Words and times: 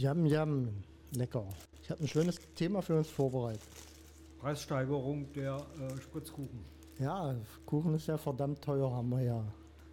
Jam, 0.00 0.24
jam. 0.24 0.68
Lecker. 1.10 1.46
Ich 1.82 1.90
habe 1.90 2.00
ein 2.00 2.08
schönes 2.08 2.40
Thema 2.54 2.80
für 2.80 2.96
uns 2.96 3.10
vorbereitet. 3.10 3.60
Preissteigerung 4.38 5.30
der 5.34 5.56
äh, 5.56 6.00
Spritzkuchen. 6.00 6.64
Ja, 6.98 7.36
Kuchen 7.66 7.96
ist 7.96 8.06
ja 8.06 8.16
verdammt 8.16 8.62
teuer, 8.62 8.90
haben 8.90 9.10
wir 9.10 9.20
ja 9.20 9.44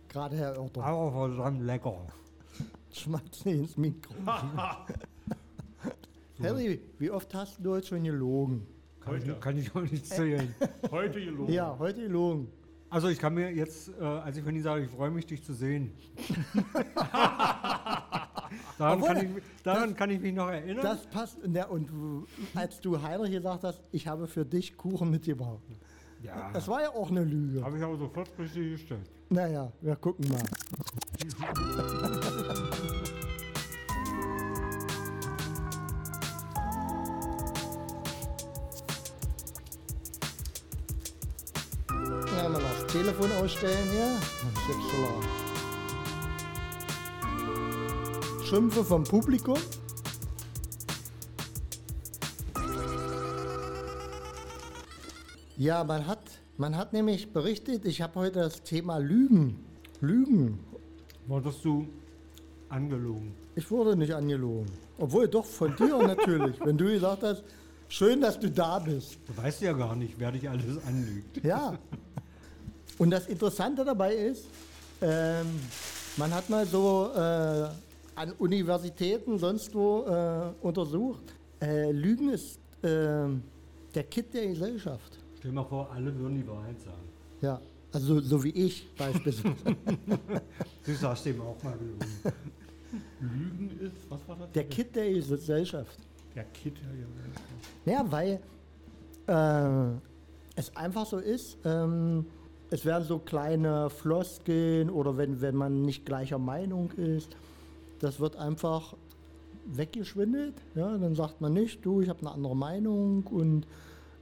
gerade 0.07 0.37
erörtert. 0.37 0.81
Aber 0.81 1.11
verdammt 1.11 1.61
lecker. 1.61 2.07
Schmatz 2.93 3.43
nicht 3.43 3.57
ins 3.57 3.75
Mikro. 3.75 4.13
Harry, 6.41 6.79
wie 6.99 7.11
oft 7.11 7.33
hast 7.33 7.57
du 7.59 7.71
heute 7.71 7.87
schon 7.87 8.05
gelogen? 8.05 8.65
Kann, 9.01 9.15
Heute. 9.15 9.33
ich, 9.33 9.39
kann 9.41 9.57
ich 9.57 9.75
auch 9.75 9.81
nicht 9.81 10.05
zählen. 10.05 10.55
Heute 10.89 11.19
gelogen. 11.19 11.51
Ja, 11.51 11.77
heute 11.77 12.03
gelogen. 12.03 12.47
Also 12.89 13.09
ich 13.09 13.19
kann 13.19 13.33
mir 13.33 13.51
jetzt, 13.51 13.91
äh, 13.99 14.05
als 14.05 14.37
ich 14.37 14.43
von 14.45 14.55
Ihnen 14.55 14.63
sage, 14.63 14.85
ich 14.85 14.89
freue 14.89 15.11
mich, 15.11 15.25
dich 15.25 15.43
zu 15.43 15.53
sehen. 15.53 15.91
Daran 18.77 19.01
Obwohl, 19.01 19.15
kann 19.15 19.25
ich, 19.37 19.43
daran 19.63 19.95
kann 19.95 20.09
ich 20.09 20.19
mich 20.19 20.33
noch 20.33 20.49
erinnern. 20.49 20.83
Das 20.83 21.05
passt. 21.07 21.37
Ja, 21.51 21.67
und 21.67 21.89
als 22.55 22.79
du 22.79 23.01
Heinrich 23.01 23.31
gesagt 23.31 23.63
hast, 23.63 23.81
ich 23.91 24.07
habe 24.07 24.27
für 24.27 24.45
dich 24.45 24.75
Kuchen 24.77 25.09
mitgebracht. 25.11 25.59
ja, 26.23 26.51
Das 26.53 26.67
war 26.67 26.81
ja 26.81 26.89
auch 26.89 27.09
eine 27.09 27.23
Lüge. 27.23 27.63
habe 27.63 27.77
ich 27.77 27.83
aber 27.83 27.97
sofort 27.97 28.29
richtig 28.39 28.71
gestellt. 28.71 29.09
Naja, 29.29 29.71
wir 29.81 29.95
gucken 29.97 30.29
mal. 30.29 30.41
Ja, 42.35 42.49
mal 42.49 42.61
das 42.61 42.87
Telefon 42.91 43.31
ausstellen 43.41 43.89
hier. 43.91 44.17
Das 44.53 45.46
Schimpfe 48.47 48.81
vom 48.81 49.03
Publikum. 49.03 49.57
Ja, 55.57 55.83
man 55.83 56.07
hat, 56.07 56.19
man 56.55 56.77
hat 56.77 56.93
nämlich 56.93 57.33
berichtet, 57.33 57.83
ich 57.83 58.01
habe 58.01 58.15
heute 58.15 58.39
das 58.39 58.63
Thema 58.63 58.99
Lügen. 58.99 59.65
Lügen. 59.99 60.59
Wurdest 61.25 61.65
du 61.65 61.89
angelogen? 62.69 63.33
Ich 63.55 63.69
wurde 63.69 63.97
nicht 63.97 64.13
angelogen. 64.15 64.71
Obwohl, 64.97 65.27
doch, 65.27 65.43
von 65.43 65.75
dir 65.75 65.97
natürlich. 66.07 66.57
Wenn 66.63 66.77
du 66.77 66.85
gesagt 66.85 67.23
hast, 67.23 67.43
schön, 67.89 68.21
dass 68.21 68.39
du 68.39 68.49
da 68.49 68.79
bist. 68.79 69.17
Du 69.27 69.35
weißt 69.35 69.61
ja 69.61 69.73
gar 69.73 69.93
nicht, 69.93 70.13
wer 70.17 70.31
dich 70.31 70.49
alles 70.49 70.81
anlügt. 70.87 71.43
Ja. 71.43 71.77
Und 72.97 73.09
das 73.09 73.27
Interessante 73.27 73.83
dabei 73.83 74.15
ist, 74.15 74.45
ähm, 75.01 75.47
man 76.15 76.33
hat 76.33 76.49
mal 76.49 76.65
so 76.65 77.11
äh, 77.13 77.67
an 78.17 78.31
Universitäten, 78.39 79.37
sonst 79.37 79.73
wo 79.75 80.03
äh, 80.05 80.51
untersucht, 80.65 81.35
äh, 81.61 81.91
Lügen 81.91 82.29
ist 82.29 82.59
äh, 82.81 83.27
der 83.93 84.03
Kit 84.09 84.33
der 84.33 84.47
Gesellschaft. 84.47 85.19
Stell 85.37 85.51
dir 85.51 85.55
mal 85.55 85.63
vor, 85.63 85.89
alle 85.91 86.13
würden 86.17 86.35
die 86.35 86.47
Wahrheit 86.47 86.79
sagen. 86.79 87.07
Ja, 87.41 87.61
also 87.91 88.19
so 88.19 88.43
wie 88.43 88.49
ich 88.49 88.87
beispielsweise. 88.95 89.55
Du 90.85 90.93
sagst 90.93 91.25
dem 91.25 91.41
auch 91.41 91.61
mal 91.63 91.77
gelogen. 91.77 91.99
Lügen 93.19 93.79
ist, 93.81 94.09
was 94.09 94.27
war 94.27 94.37
das? 94.37 94.51
der 94.51 94.63
Kit 94.63 94.95
der 94.95 95.11
Gesellschaft. 95.11 95.99
Der 96.33 96.45
Kit. 96.45 96.75
Ja, 97.85 97.93
ja. 97.93 97.99
Ja, 97.99 98.11
weil 98.11 98.39
äh, 99.27 99.99
es 100.55 100.75
einfach 100.75 101.05
so 101.05 101.19
ist, 101.19 101.57
ähm, 101.65 102.25
es 102.71 102.83
werden 102.83 103.03
so 103.03 103.19
kleine 103.19 103.89
Floskeln 103.89 104.89
oder 104.89 105.17
wenn, 105.17 105.39
wenn 105.39 105.55
man 105.55 105.83
nicht 105.83 106.05
gleicher 106.05 106.39
Meinung 106.39 106.91
ist, 106.93 107.35
das 107.99 108.19
wird 108.19 108.35
einfach 108.35 108.95
weggeschwindelt. 109.65 110.55
Ja? 110.75 110.97
Dann 110.97 111.15
sagt 111.15 111.41
man 111.41 111.53
nicht, 111.53 111.85
du, 111.85 112.01
ich 112.01 112.09
habe 112.09 112.19
eine 112.21 112.31
andere 112.31 112.55
Meinung, 112.55 113.23
und, 113.27 113.67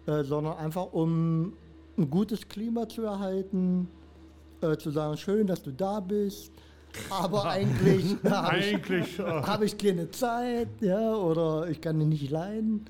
äh, 0.08 0.24
sondern 0.24 0.58
einfach 0.58 0.94
um 0.94 1.54
ein 1.98 2.10
gutes 2.10 2.48
Klima 2.48 2.88
zu 2.88 3.04
erhalten, 3.04 3.88
äh, 4.62 4.78
zu 4.78 4.92
sagen, 4.92 5.18
schön, 5.18 5.48
dass 5.48 5.62
du 5.62 5.72
da 5.72 6.00
bist, 6.00 6.52
aber 7.10 7.46
eigentlich 7.50 8.18
habe 8.30 8.58
ich. 8.58 9.20
Äh, 9.20 9.24
habe 9.24 9.66
ich 9.66 9.78
keine 9.78 10.10
Zeit, 10.12 10.70
ja, 10.82 11.16
oder 11.16 11.70
ich 11.70 11.82
kann 11.82 12.00
ihn 12.02 12.10
nicht 12.10 12.30
leiden. 12.30 12.86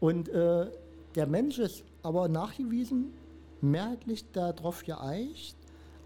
Und 0.00 0.28
äh, 0.28 0.66
der 1.14 1.26
Mensch 1.26 1.58
ist 1.58 1.84
aber 2.02 2.28
nachgewiesen, 2.28 3.12
mehrheitlich 3.60 4.24
darauf 4.32 4.84
geeicht, 4.84 5.56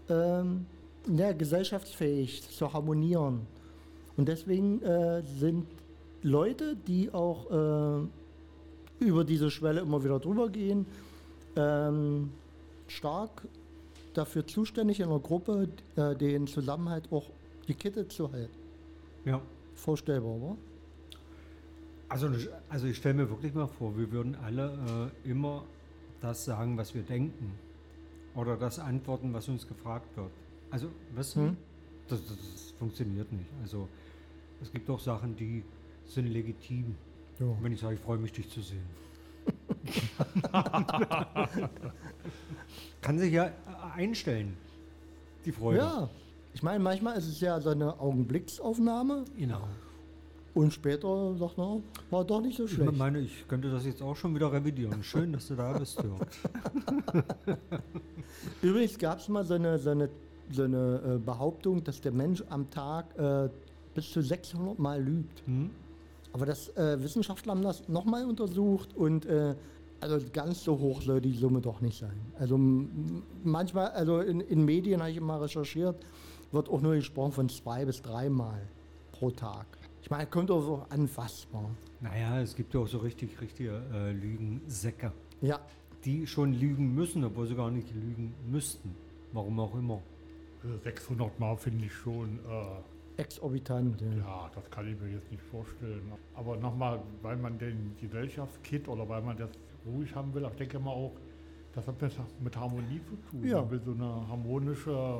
ähm, 0.09 0.65
ja, 1.09 1.31
gesellschaftsfähig 1.31 2.47
zu 2.49 2.71
harmonieren. 2.71 3.47
Und 4.17 4.27
deswegen 4.27 4.81
äh, 4.81 5.21
sind 5.23 5.65
Leute, 6.23 6.75
die 6.75 7.13
auch 7.13 8.01
äh, 8.01 9.05
über 9.05 9.23
diese 9.23 9.51
Schwelle 9.51 9.81
immer 9.81 10.03
wieder 10.03 10.19
drüber 10.19 10.49
gehen, 10.49 10.85
ähm, 11.55 12.31
stark 12.87 13.47
dafür 14.13 14.45
zuständig 14.47 14.99
in 14.99 15.09
der 15.09 15.19
Gruppe, 15.19 15.69
äh, 15.95 16.15
den 16.15 16.47
Zusammenhalt 16.47 17.11
auch 17.11 17.29
gekittet 17.67 18.11
zu 18.11 18.31
halten. 18.31 18.55
Ja. 19.25 19.41
Vorstellbar, 19.75 20.31
oder? 20.31 20.57
Also, 22.09 22.29
also 22.69 22.87
ich 22.87 22.97
stelle 22.97 23.15
mir 23.15 23.29
wirklich 23.29 23.53
mal 23.53 23.67
vor, 23.67 23.95
wir 23.97 24.11
würden 24.11 24.35
alle 24.43 25.11
äh, 25.25 25.29
immer 25.29 25.63
das 26.21 26.45
sagen, 26.45 26.77
was 26.77 26.95
wir 26.95 27.03
denken. 27.03 27.51
Oder 28.33 28.55
das 28.55 28.79
antworten, 28.79 29.33
was 29.33 29.47
uns 29.49 29.67
gefragt 29.67 30.15
wird. 30.15 30.31
Also, 30.71 30.87
weißt 31.15 31.35
du, 31.35 31.39
Hm. 31.41 31.57
das, 32.07 32.25
das, 32.25 32.37
das 32.37 32.73
funktioniert 32.79 33.31
nicht. 33.31 33.49
Also, 33.61 33.87
es 34.61 34.71
gibt 34.71 34.89
auch 34.89 34.99
Sachen, 34.99 35.35
die 35.35 35.63
sind 36.05 36.27
legitim. 36.27 36.95
Ja. 37.39 37.45
Wenn 37.61 37.71
ich 37.71 37.79
sage, 37.79 37.95
ich 37.95 37.99
freue 38.01 38.17
mich, 38.17 38.31
dich 38.31 38.49
zu 38.49 38.61
sehen. 38.61 38.83
Kann 43.01 43.17
sich 43.19 43.31
ja 43.33 43.45
äh, 43.45 43.51
einstellen, 43.95 44.57
die 45.45 45.51
Freude. 45.51 45.79
Ja, 45.79 46.09
ich 46.53 46.63
meine, 46.63 46.79
manchmal 46.83 47.17
ist 47.17 47.27
es 47.27 47.39
ja 47.39 47.59
so 47.61 47.69
eine 47.69 47.99
Augenblicksaufnahme 47.99 49.23
Genau. 49.37 49.67
und 50.53 50.73
später 50.73 51.35
sagt 51.37 51.57
man, 51.57 51.83
war 52.09 52.25
doch 52.25 52.41
nicht 52.41 52.57
so 52.57 52.65
Ich 52.65 52.71
schlecht. 52.73 52.97
meine, 52.97 53.19
ich 53.19 53.47
könnte 53.47 53.69
das 53.71 53.85
jetzt 53.85 54.01
auch 54.01 54.15
schon 54.15 54.35
wieder 54.35 54.51
revidieren. 54.51 55.03
Schön, 55.03 55.31
dass 55.33 55.47
du 55.47 55.55
da 55.55 55.77
bist, 55.77 56.01
Jörg. 56.03 56.19
Übrigens 58.61 58.97
gab 58.97 59.19
es 59.19 59.29
mal 59.29 59.45
so 59.45 59.53
eine, 59.53 59.77
so 59.77 59.91
eine, 59.91 60.09
so 60.51 60.63
eine 60.63 61.15
äh, 61.15 61.17
Behauptung, 61.19 61.83
dass 61.83 62.01
der 62.01 62.11
Mensch 62.11 62.43
am 62.49 62.69
Tag 62.69 63.17
äh, 63.17 63.49
bis 63.97 64.11
zu 64.11 64.21
600 64.21 64.77
Mal 64.77 65.01
lügt. 65.01 65.41
Hm? 65.47 65.71
Aber 66.31 66.45
das 66.45 66.69
äh, 66.77 67.01
Wissenschaftler 67.01 67.53
haben 67.53 67.63
das 67.63 67.89
nochmal 67.89 68.25
untersucht 68.25 68.95
und 68.95 69.25
äh, 69.25 69.55
also 69.99 70.23
ganz 70.31 70.63
so 70.63 70.77
hoch 70.77 71.01
soll 71.01 71.19
die 71.19 71.33
Summe 71.33 71.61
doch 71.61 71.81
nicht 71.81 71.97
sein. 71.97 72.15
Also 72.37 72.59
manchmal, 73.43 73.87
also 73.89 74.19
in, 74.19 74.41
in 74.41 74.63
Medien 74.63 75.01
habe 75.01 75.09
ich 75.09 75.17
immer 75.17 75.41
recherchiert, 75.41 76.05
wird 76.51 76.69
auch 76.69 76.79
nur 76.79 76.93
gesprochen 76.93 77.31
von 77.31 77.49
zwei 77.49 77.85
bis 77.85 78.03
dreimal 78.03 78.61
pro 79.13 79.31
Tag. 79.31 79.65
Ich 80.03 80.11
meine, 80.11 80.27
kommt 80.27 80.51
auch 80.51 80.61
so 80.61 80.85
an 80.89 81.09
was 81.15 81.47
war. 81.51 81.71
Naja, 81.99 82.39
es 82.39 82.55
gibt 82.55 82.75
ja 82.75 82.81
auch 82.81 82.87
so 82.87 82.99
richtig, 82.99 83.41
richtige 83.41 83.81
äh, 83.91 84.11
Lügensäcke, 84.11 85.11
Ja, 85.41 85.59
die 86.05 86.27
schon 86.27 86.53
lügen 86.53 86.93
müssen, 86.93 87.23
obwohl 87.23 87.47
sie 87.47 87.55
gar 87.55 87.71
nicht 87.71 87.91
lügen 87.95 88.35
müssten. 88.47 88.93
Warum 89.33 89.59
auch 89.59 89.73
immer. 89.73 90.03
600 90.83 91.39
Mal 91.39 91.57
finde 91.57 91.85
ich 91.85 91.93
schon. 91.93 92.37
Äh, 92.47 92.96
exorbitant. 93.17 94.01
Ja. 94.01 94.07
ja, 94.17 94.51
das 94.53 94.69
kann 94.69 94.87
ich 94.87 94.99
mir 94.99 95.09
jetzt 95.09 95.29
nicht 95.31 95.43
vorstellen. 95.43 96.11
Aber 96.35 96.57
nochmal, 96.57 96.99
weil 97.21 97.37
man 97.37 97.57
den 97.57 97.95
Gesellschaftskit 97.99 98.87
oder 98.87 99.07
weil 99.07 99.21
man 99.21 99.37
das 99.37 99.49
ruhig 99.85 100.13
haben 100.15 100.33
will, 100.33 100.45
ich 100.49 100.57
denke 100.57 100.79
mal 100.79 100.91
auch, 100.91 101.13
das 101.73 101.87
hat 101.87 102.01
mit, 102.01 102.11
mit 102.41 102.57
Harmonie 102.57 103.01
zu 103.07 103.15
tun. 103.29 103.47
Ja. 103.47 103.61
Man 103.61 103.71
will 103.71 103.81
so 103.85 103.91
eine 103.91 104.27
harmonische 104.27 105.19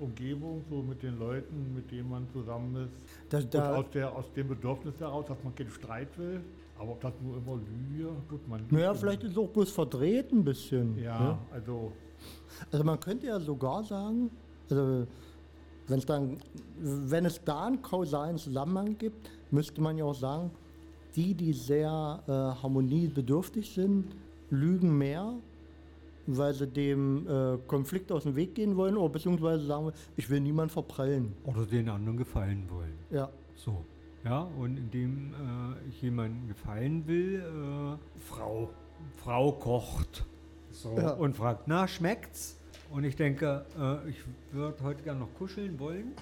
Umgebung, 0.00 0.62
so 0.68 0.82
mit 0.82 1.02
den 1.02 1.18
Leuten, 1.18 1.74
mit 1.74 1.90
denen 1.90 2.10
man 2.10 2.28
zusammen 2.32 2.76
ist. 2.84 2.92
Da, 3.30 3.38
Und 3.38 3.54
da, 3.54 3.76
aus, 3.76 3.90
der, 3.92 4.14
aus 4.14 4.32
dem 4.34 4.48
Bedürfnis 4.48 4.98
heraus, 5.00 5.26
dass 5.26 5.42
man 5.42 5.54
keinen 5.54 5.70
Streit 5.70 6.16
will. 6.18 6.40
Aber 6.78 6.92
ob 6.92 7.00
das 7.00 7.12
nur 7.20 7.36
immer 7.38 7.56
Lüge, 7.56 8.12
gut, 8.28 8.46
man 8.48 8.64
naja, 8.70 8.94
vielleicht 8.94 9.24
ist 9.24 9.32
es 9.32 9.38
auch 9.38 9.48
bloß 9.48 9.72
verdreht 9.72 10.30
ein 10.30 10.44
bisschen. 10.44 10.96
Ja, 10.98 11.18
ne? 11.18 11.38
also 11.50 11.92
Also 12.70 12.84
man 12.84 13.00
könnte 13.00 13.26
ja 13.26 13.40
sogar 13.40 13.82
sagen, 13.84 14.30
also 14.70 15.06
wenn 15.88 15.98
es 15.98 16.06
dann, 16.06 16.36
wenn 16.78 17.24
es 17.24 17.42
da 17.44 17.66
einen 17.66 17.82
kausalen 17.82 18.36
Zusammenhang 18.38 18.96
gibt, 18.98 19.30
müsste 19.50 19.80
man 19.80 19.96
ja 19.98 20.04
auch 20.04 20.14
sagen, 20.14 20.50
die, 21.16 21.34
die 21.34 21.52
sehr 21.52 22.22
äh, 22.26 22.30
harmoniebedürftig 22.62 23.70
sind, 23.74 24.14
lügen 24.50 24.96
mehr, 24.96 25.34
weil 26.26 26.52
sie 26.54 26.66
dem 26.66 27.26
äh, 27.26 27.58
Konflikt 27.66 28.12
aus 28.12 28.24
dem 28.24 28.36
Weg 28.36 28.54
gehen 28.54 28.76
wollen, 28.76 28.96
oder 28.96 29.08
beziehungsweise 29.08 29.64
sagen, 29.66 29.92
ich 30.16 30.28
will 30.28 30.40
niemand 30.40 30.70
verprellen. 30.70 31.32
Oder 31.44 31.64
den 31.64 31.88
anderen 31.88 32.18
gefallen 32.18 32.64
wollen. 32.68 32.92
Ja, 33.10 33.28
So. 33.54 33.84
Ja, 34.24 34.42
und 34.58 34.76
indem 34.76 35.32
äh, 35.32 35.88
ich 35.88 36.02
jemandem 36.02 36.48
gefallen 36.48 37.06
will, 37.06 37.36
äh, 37.40 38.20
Frau, 38.20 38.68
Frau 39.16 39.52
kocht. 39.52 40.26
So, 40.70 40.94
Ja. 40.98 41.12
und 41.12 41.34
fragt, 41.36 41.66
na, 41.66 41.86
schmeckt's? 41.88 42.57
Und 42.90 43.04
ich 43.04 43.16
denke, 43.16 43.64
äh, 43.78 44.08
ich 44.10 44.16
würde 44.52 44.82
heute 44.82 45.02
gerne 45.02 45.20
noch 45.20 45.34
kuscheln 45.38 45.78
wollen. 45.78 46.12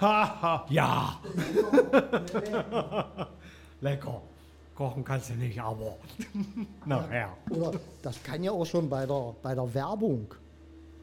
Haha. 0.00 0.66
Ja. 0.70 1.18
Lecker. 3.80 4.22
Kochen 4.74 5.04
kannst 5.04 5.30
du 5.30 5.34
nicht, 5.34 5.60
aber 5.60 5.96
nachher. 6.86 7.28
Oder 7.50 7.72
das 8.02 8.20
kann 8.22 8.42
ja 8.42 8.50
auch 8.50 8.64
schon 8.66 8.88
bei 8.88 9.06
der, 9.06 9.34
bei 9.42 9.54
der 9.54 9.72
Werbung, 9.72 10.26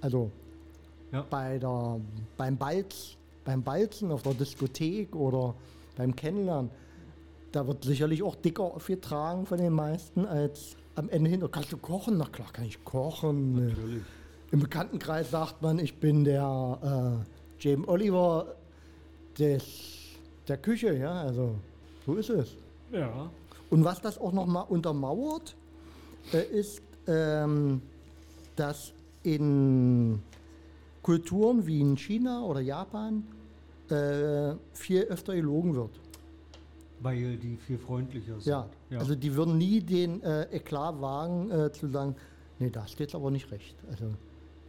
also 0.01 0.30
Ja. 1.12 1.25
bei 1.30 1.57
der, 1.57 2.00
beim, 2.38 2.57
Balz, 2.57 3.15
beim 3.45 3.63
Balzen 3.63 4.12
auf 4.12 4.24
der 4.24 4.33
Diskothek 4.33 5.15
oder 5.15 5.56
beim 5.95 6.13
Kennenlernen, 6.15 6.69
da 7.54 7.65
wird 7.65 7.83
sicherlich 7.86 8.21
auch 8.24 8.36
dicker 8.36 8.63
aufgetragen 8.63 9.45
von 9.45 9.57
den 9.57 9.74
meisten 9.74 10.25
als 10.25 10.75
am 10.95 11.07
Ende 11.09 11.30
hin. 11.30 11.47
Kannst 11.50 11.71
du 11.71 11.77
kochen? 11.77 12.18
Na 12.18 12.25
klar, 12.25 12.50
kann 12.51 12.65
ich 12.65 12.83
kochen. 12.83 13.68
Natürlich. 13.68 14.04
Im 14.51 14.59
Bekanntenkreis 14.59 15.31
sagt 15.31 15.62
man, 15.62 15.80
ich 15.80 15.95
bin 15.95 16.25
der 16.25 17.24
äh, 17.24 17.63
James 17.63 17.88
Oliver 17.88 18.56
des, 19.39 19.63
der 20.48 20.57
Küche, 20.57 20.94
ja, 20.98 21.21
also 21.21 21.56
so 22.06 22.15
ist 22.15 22.30
es. 22.30 22.56
Ja. 22.92 23.30
Und 23.69 23.86
was 23.86 24.01
das 24.01 24.18
auch 24.18 24.33
nochmal 24.33 24.65
untermauert, 24.68 25.56
äh, 26.33 26.44
ist, 26.44 26.81
ähm, 27.07 27.81
dass 28.57 28.92
in 29.24 30.21
Kulturen 31.01 31.65
wie 31.65 31.80
in 31.80 31.95
China 31.95 32.44
oder 32.44 32.59
Japan 32.59 33.24
äh, 33.89 34.56
viel 34.74 35.04
öfter 35.04 35.33
gelogen 35.33 35.75
wird. 35.75 35.92
Weil 37.00 37.38
die 37.38 37.57
viel 37.57 37.77
freundlicher 37.77 38.33
sind. 38.33 38.45
Ja, 38.45 38.68
also 39.00 39.15
die 39.15 39.33
würden 39.33 39.57
nie 39.57 39.80
den 39.80 40.21
äh, 40.24 40.44
Eklat 40.51 41.01
wagen 41.01 41.50
äh, 41.50 41.71
zu 41.71 41.88
sagen, 41.88 42.15
nee, 42.59 42.69
da 42.69 42.86
steht 42.86 43.15
aber 43.15 43.31
nicht 43.31 43.50
recht. 43.51 43.75
Also 43.89 44.06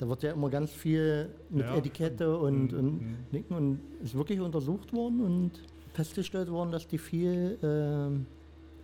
da 0.02 0.08
wird 0.08 0.24
ja 0.24 0.32
immer 0.32 0.50
ganz 0.50 0.72
viel 0.72 1.30
mit 1.48 1.64
Ja, 1.64 1.76
Etikette 1.76 2.36
und, 2.36 2.72
Mhm, 2.72 2.78
und 2.78 3.02
mhm. 3.02 3.16
Nicken 3.30 3.56
und 3.56 3.80
ist 4.02 4.16
wirklich 4.16 4.40
untersucht 4.40 4.92
worden 4.92 5.20
und 5.20 5.52
festgestellt 5.92 6.50
worden, 6.50 6.72
dass 6.72 6.88
die 6.88 6.98
viel 6.98 7.56
ähm, 7.62 8.26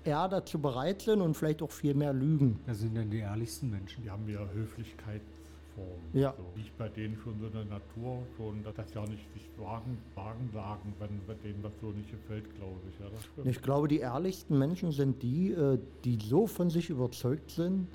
eher 0.05 0.29
dazu 0.29 0.61
bereit 0.61 1.03
sind 1.03 1.20
und 1.20 1.37
vielleicht 1.37 1.61
auch 1.61 1.73
viel 1.73 1.94
mehr 1.94 2.12
lügen. 2.12 2.61
Das 2.67 2.79
sind 2.79 2.97
dann 2.97 3.11
die 3.11 3.19
ehrlichsten 3.19 3.69
Menschen. 3.69 4.05
Die 4.05 4.11
haben 4.11 4.29
ja 4.29 4.47
Höflichkeitsformen. 4.55 6.05
Ja. 6.12 6.35
So. 6.37 6.44
Liegt 6.55 6.79
bei 6.79 6.88
denen 6.88 7.17
schon 7.17 7.35
so 7.41 7.47
eine 7.47 7.65
Natur, 7.65 8.23
schon, 8.37 8.62
dass 8.62 8.76
das 8.76 8.94
ja 8.94 9.05
nicht 9.05 9.26
sich 9.35 9.49
wagen, 9.59 9.99
wagen 10.15 10.49
sagen, 10.53 10.94
wenn 11.00 11.20
bei 11.26 11.35
denen 11.43 11.65
was 11.65 11.73
so 11.81 11.88
nicht 11.91 12.12
gefällt, 12.12 12.55
glaube 12.55 12.79
ich. 12.88 13.00
Ja. 13.00 13.50
Ich 13.50 13.61
glaube, 13.61 13.88
die 13.88 13.99
ehrlichsten 13.99 14.56
Menschen 14.56 14.93
sind 14.93 15.20
die, 15.20 15.50
äh, 15.50 15.81
die 16.05 16.17
so 16.23 16.47
von 16.47 16.70
sich 16.70 16.91
überzeugt 16.91 17.50
sind, 17.50 17.88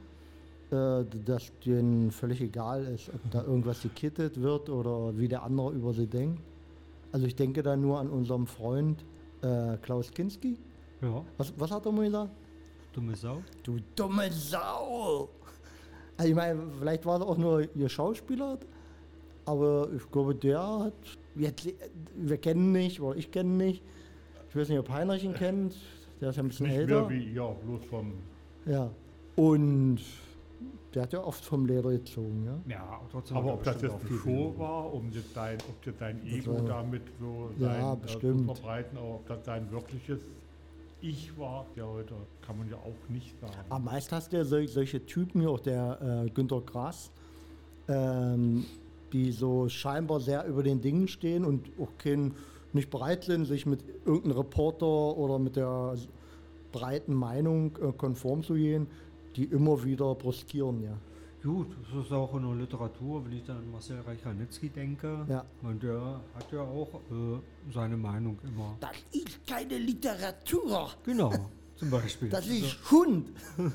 äh, 0.74 1.06
dass 1.25 1.52
denen 1.66 2.12
völlig 2.12 2.42
egal 2.42 2.84
ist, 2.86 3.10
ob 3.10 3.31
da 3.31 3.44
irgendwas 3.44 3.81
gekittet 3.81 4.42
wird 4.42 4.70
oder 4.70 5.18
wie 5.18 5.28
der 5.30 5.44
andere 5.44 5.72
über 5.72 5.94
sie 5.94 6.08
denkt. 6.08 6.42
Also 7.12 7.25
ich 7.28 7.36
denke 7.36 7.64
da 7.64 7.78
nur 7.78 8.00
an 8.00 8.10
unseren 8.10 8.48
Freund 8.48 9.06
äh, 9.42 9.78
Klaus 9.81 10.12
Kinski. 10.12 10.58
Ja, 11.02 11.24
Was, 11.38 11.54
was 11.58 11.72
hat 11.72 11.86
er 11.86 11.92
mal 11.92 12.06
gesagt? 12.06 12.31
dumme 12.94 13.16
Sau. 13.16 13.38
Du 13.64 13.78
dumme 13.96 14.31
Sau! 14.31 15.30
Also 16.18 16.30
ich 16.30 16.36
meine, 16.36 16.60
vielleicht 16.80 17.06
war 17.06 17.20
er 17.22 17.28
auch 17.28 17.38
nur 17.38 17.68
ihr 17.75 17.90
Schauspieler, 17.90 18.58
aber 19.46 19.90
ich 19.96 20.12
glaube, 20.12 20.36
der 20.36 20.62
hat, 20.80 20.94
jetzt, 21.36 21.68
wir 22.16 22.38
kennen 22.38 22.66
ihn 22.68 22.72
nicht, 22.72 23.02
oder 23.02 23.18
ich 23.18 23.31
kenne 23.31 23.50
ihn 23.50 23.58
nicht. 23.58 23.84
Ich 24.50 24.56
weiß 24.56 24.70
nicht, 24.70 24.78
ob 24.80 24.90
Heinrich 24.90 25.24
ihn 25.24 25.34
kennt, 25.34 25.75
der 26.22 26.30
ist 26.30 26.36
ja 26.36 26.44
ein 26.44 26.50
bisschen 26.50 26.68
nicht 26.68 26.78
älter. 26.78 27.02
mehr 27.02 27.10
wie, 27.10 27.34
ja, 27.34 27.48
bloß 27.48 27.81
vom, 27.90 28.14
Ja. 28.68 28.90
Und 29.36 30.00
der 30.95 31.04
hat 31.04 31.13
ja 31.13 31.24
oft 31.24 31.44
vom 31.44 31.66
Leder 31.66 31.90
gezogen, 31.92 32.44
ja. 32.45 32.75
Ja, 32.75 33.01
trotzdem. 33.12 33.38
aber 33.38 33.48
er 33.50 33.54
ob 33.56 33.63
das 33.63 33.81
jetzt 33.81 33.94
eine 33.94 34.18
Show 34.19 34.54
war, 34.57 34.94
um 34.94 35.12
jetzt 35.12 35.34
sein, 35.34 35.57
ob 35.69 35.86
jetzt 35.86 36.00
Das 36.01 36.13
Ego 36.25 36.54
war- 36.56 36.62
damit 36.66 37.01
so 37.19 37.50
Ja, 37.57 37.98
sein, 37.98 38.01
äh, 38.04 38.19
zu 38.19 38.44
verbreiten, 38.45 38.98
aber 38.98 39.16
ob 39.16 39.28
das 39.28 39.45
sein 39.45 39.72
wirkliches 39.72 40.19
Ich 41.01 41.38
war, 41.38 41.66
ja 41.75 41.86
heute 41.86 42.13
kann 42.42 42.57
man 42.57 42.69
ja 42.69 42.78
auch 42.78 43.10
nicht 43.10 43.38
sagen. 43.42 43.54
Aber 43.69 43.80
meist 43.84 44.12
hast 44.13 44.31
du 44.31 44.38
ja 44.38 44.45
sol 44.45 44.68
solche 44.69 45.06
Typen, 45.06 45.45
auch 45.45 45.60
der 45.60 46.24
äh, 46.25 46.30
Günter 46.30 46.62
Grass, 46.62 47.12
ähm, 47.89 48.66
die 49.12 49.31
so 49.31 49.68
scheinbar 49.68 50.19
sehr 50.22 50.46
über 50.48 50.63
den 50.63 50.80
Dingen 50.81 51.07
stehen 51.10 51.44
und 51.46 51.69
auch 51.80 51.89
kein, 51.98 52.34
nicht 52.72 52.89
bereit 52.89 53.25
sind, 53.25 53.46
sich 53.46 53.66
mit 53.66 53.84
irgendeinem 54.06 54.38
Reporter 54.38 54.86
oder 55.18 55.39
mit 55.39 55.56
der 55.57 55.96
breiten 56.72 57.13
Meinung 57.13 57.78
äh, 57.81 57.92
konform 57.92 58.42
zu 58.42 58.54
gehen, 58.56 58.88
die 59.36 59.46
immer 59.46 59.84
wieder 59.84 60.14
bruskieren, 60.16 60.84
ja. 60.84 60.98
Gut, 61.44 61.76
das 61.92 62.06
ist 62.06 62.12
auch 62.14 62.34
in 62.36 62.44
der 62.44 62.56
Literatur, 62.56 63.26
wenn 63.26 63.34
ich 63.34 63.44
dann 63.44 63.58
an 63.58 63.70
Marcel 63.72 64.00
Reich-Ranitzky 64.00 64.70
denke. 64.70 65.26
Ja. 65.28 65.44
Und 65.62 65.84
der 65.84 66.22
hat 66.36 66.50
ja 66.54 66.62
auch 66.62 66.94
äh, 67.12 67.72
seine 67.74 67.98
Meinung 67.98 68.40
immer. 68.46 68.78
Das 68.80 68.96
ist 69.12 69.46
keine 69.46 69.78
Literatur, 69.78 70.90
Genau, 71.04 71.34
zum 71.76 71.90
Beispiel. 71.90 72.30
das 72.30 72.48
ist 72.48 72.78
Hund. 72.92 73.28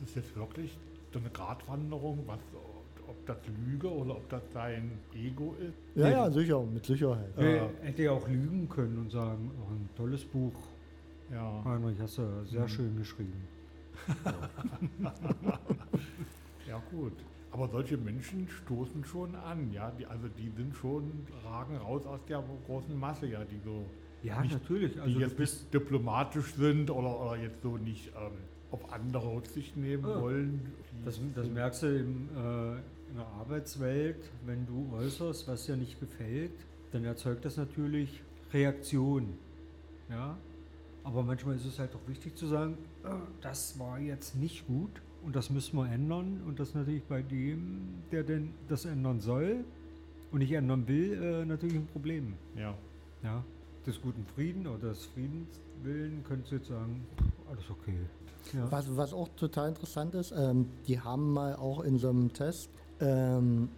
Das 0.00 0.08
ist 0.08 0.16
jetzt 0.16 0.36
wirklich 0.36 0.76
so 1.12 1.18
eine 1.18 1.30
Gratwanderung, 1.30 2.24
was, 2.26 2.38
ob 3.06 3.26
das 3.26 3.36
Lüge 3.66 3.88
oder 3.90 4.16
ob 4.16 4.28
das 4.28 4.42
sein 4.52 4.90
Ego 5.14 5.54
ist. 5.60 5.74
Ja, 5.94 6.06
Nee. 6.06 6.12
ja, 6.12 6.30
sicher, 6.30 6.62
mit 6.62 6.84
Sicherheit. 6.84 7.30
er 7.36 7.70
hätte 7.82 8.02
ja 8.02 8.10
auch 8.12 8.26
lügen 8.28 8.68
können 8.68 8.98
und 8.98 9.10
sagen, 9.12 9.50
oh, 9.60 9.70
ein 9.72 9.88
tolles 9.96 10.24
Buch, 10.24 10.54
Ja, 11.32 11.62
Heinrich, 11.64 11.98
hast 12.00 12.18
du 12.18 12.44
sehr 12.44 12.62
Mhm. 12.64 12.68
schön 12.68 12.96
geschrieben. 12.98 13.32
ja 16.68 16.82
gut. 16.90 17.12
Aber 17.50 17.68
solche 17.68 17.96
Menschen 17.98 18.48
stoßen 18.48 19.04
schon 19.04 19.34
an, 19.34 19.70
ja. 19.72 19.90
Die, 19.90 20.06
also 20.06 20.26
die 20.28 20.50
sind 20.56 20.74
schon, 20.74 21.26
ragen 21.44 21.76
raus 21.76 22.06
aus 22.06 22.20
der 22.28 22.42
großen 22.66 22.98
Masse, 22.98 23.26
ja, 23.26 23.44
die 23.44 23.58
so 23.64 23.84
Ja, 24.22 24.40
Nicht- 24.40 24.52
natürlich. 24.54 24.92
die 24.94 25.00
Also 25.00 25.14
du 25.14 25.20
jetzt 25.20 25.36
bist, 25.36 25.60
nicht 25.62 25.74
diplomatisch 25.74 26.54
sind 26.54 26.90
oder, 26.90 27.20
oder 27.20 27.36
jetzt 27.36 27.60
so 27.62 27.76
nicht 27.76 28.08
ähm, 28.16 28.32
auf 28.70 28.90
andere 28.92 29.34
Rücksicht 29.34 29.76
nehmen 29.76 30.04
Ah. 30.06 30.20
wollen. 30.22 30.60
Die 31.00 31.04
das, 31.04 31.20
das 31.34 31.48
merkst 31.48 31.82
du 31.82 31.98
im, 31.98 32.28
äh, 32.34 32.72
in 33.10 33.16
der 33.16 33.26
Arbeitswelt, 33.38 34.30
wenn 34.46 34.64
du 34.66 34.90
äußerst, 34.96 35.46
was 35.48 35.66
dir 35.66 35.76
nicht 35.76 36.00
gefällt, 36.00 36.52
dann 36.92 37.04
erzeugt 37.04 37.44
das 37.44 37.56
natürlich 37.58 38.22
Reaktion. 38.52 39.34
Ja? 40.08 40.36
Aber 41.04 41.22
manchmal 41.22 41.56
ist 41.56 41.66
es 41.66 41.78
halt 41.78 41.94
auch 41.94 42.08
wichtig 42.08 42.36
zu 42.36 42.46
sagen, 42.46 42.78
äh, 43.04 43.10
das 43.40 43.78
war 43.78 43.98
jetzt 43.98 44.36
nicht 44.36 44.66
gut 44.66 44.90
und 45.24 45.34
das 45.34 45.50
müssen 45.50 45.76
wir 45.76 45.90
ändern. 45.90 46.42
Und 46.46 46.60
das 46.60 46.74
natürlich 46.74 47.04
bei 47.04 47.22
dem, 47.22 48.02
der 48.10 48.22
denn 48.22 48.54
das 48.68 48.84
ändern 48.84 49.20
soll 49.20 49.64
und 50.30 50.38
nicht 50.38 50.52
ändern 50.52 50.86
will, 50.86 51.22
äh, 51.22 51.44
natürlich 51.44 51.76
ein 51.76 51.86
Problem. 51.86 52.34
ja. 52.56 52.74
Ja? 53.22 53.44
Des 53.86 54.00
guten 54.00 54.24
Frieden 54.34 54.66
oder 54.68 54.90
des 54.90 55.06
Friedenswillen 55.06 56.22
könntest 56.22 56.52
du 56.52 56.56
jetzt 56.56 56.68
sagen, 56.68 57.04
alles 57.50 57.68
okay. 57.68 57.98
Ja. 58.52 58.70
Was, 58.70 58.96
was 58.96 59.12
auch 59.12 59.28
total 59.36 59.70
interessant 59.70 60.14
ist, 60.14 60.32
ähm, 60.36 60.68
die 60.86 61.00
haben 61.00 61.32
mal 61.32 61.56
auch 61.56 61.80
in 61.80 61.98
so 61.98 62.10
einem 62.10 62.32
Test 62.32 62.70
ähm, 63.00 63.68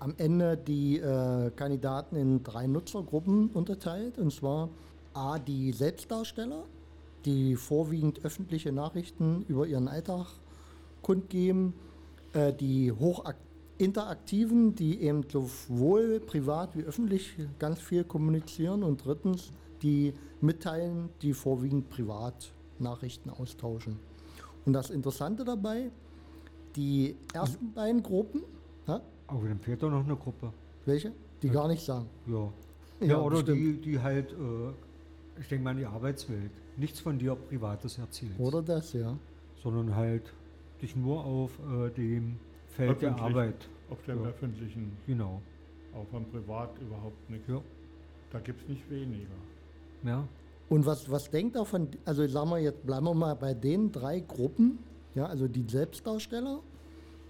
am 0.00 0.14
Ende 0.18 0.56
die 0.56 0.98
äh, 0.98 1.50
Kandidaten 1.50 2.16
in 2.16 2.42
drei 2.42 2.66
Nutzergruppen 2.66 3.50
unterteilt. 3.50 4.18
Und 4.18 4.32
zwar 4.32 4.68
A, 5.14 5.38
die 5.38 5.72
Selbstdarsteller, 5.72 6.64
die 7.24 7.56
vorwiegend 7.56 8.24
öffentliche 8.24 8.72
Nachrichten 8.72 9.44
über 9.48 9.66
ihren 9.66 9.88
Alltag 9.88 10.26
kundgeben, 11.02 11.74
äh, 12.32 12.52
die 12.52 12.92
hochinteraktiven, 12.92 14.74
die 14.74 15.00
eben 15.02 15.22
sowohl 15.30 16.20
privat 16.20 16.76
wie 16.76 16.82
öffentlich 16.82 17.36
ganz 17.58 17.80
viel 17.80 18.04
kommunizieren 18.04 18.82
und 18.82 19.04
drittens 19.04 19.52
die 19.82 20.12
mitteilen, 20.40 21.08
die 21.22 21.32
vorwiegend 21.34 21.88
privat 21.90 22.52
Nachrichten 22.78 23.30
austauschen. 23.30 23.98
Und 24.64 24.72
das 24.72 24.90
Interessante 24.90 25.44
dabei, 25.44 25.90
die 26.76 27.16
ersten 27.32 27.72
beiden 27.72 28.02
Gruppen, 28.02 28.42
hä? 28.86 28.98
Aber 29.26 29.48
dann 29.48 29.58
fehlt 29.60 29.82
doch 29.82 29.90
noch 29.90 30.04
eine 30.04 30.16
Gruppe. 30.16 30.52
welche? 30.86 31.12
Die 31.42 31.48
gar 31.50 31.68
nicht 31.68 31.84
sagen. 31.84 32.06
Ja. 32.26 32.50
Ja, 33.00 33.06
Ja, 33.06 33.20
oder 33.20 33.36
bestimmt. 33.42 33.84
die, 33.84 33.90
die 33.90 34.00
halt, 34.00 34.32
äh, 34.32 34.36
ich 35.40 35.48
denke 35.48 35.64
mal 35.64 35.70
an 35.70 35.76
die 35.78 35.86
Arbeitswelt, 35.86 36.50
nichts 36.76 37.00
von 37.00 37.18
dir 37.18 37.34
Privates 37.34 37.98
erzählst. 37.98 38.38
Oder 38.38 38.62
das, 38.62 38.92
ja. 38.92 39.16
Sondern 39.62 39.94
halt 39.94 40.22
dich 40.82 40.94
nur 40.96 41.24
auf 41.24 41.50
äh, 41.60 41.90
dem 41.90 42.36
Feld 42.68 43.02
der. 43.02 43.16
Arbeit. 43.18 43.68
Auf 43.90 44.02
dem 44.04 44.22
Ja. 44.22 44.28
öffentlichen, 44.30 44.96
Genau. 45.06 45.40
auch 45.94 46.04
beim 46.06 46.24
Privat 46.26 46.70
überhaupt 46.80 47.30
nichts. 47.30 47.48
Ja. 47.48 47.60
Da 48.30 48.40
gibt 48.40 48.62
es 48.62 48.68
nicht 48.68 48.90
weniger. 48.90 49.28
Ja. 50.02 50.26
Und 50.68 50.86
was, 50.86 51.10
was 51.10 51.30
denkt 51.30 51.56
er 51.56 51.64
von, 51.64 51.88
also 52.04 52.26
sagen 52.26 52.50
wir 52.50 52.58
jetzt, 52.58 52.84
bleiben 52.84 53.04
wir 53.06 53.14
mal 53.14 53.34
bei 53.36 53.54
den 53.54 53.92
drei 53.92 54.20
Gruppen, 54.20 54.78
ja, 55.14 55.26
also 55.26 55.46
die 55.46 55.64
Selbstdarsteller, 55.68 56.60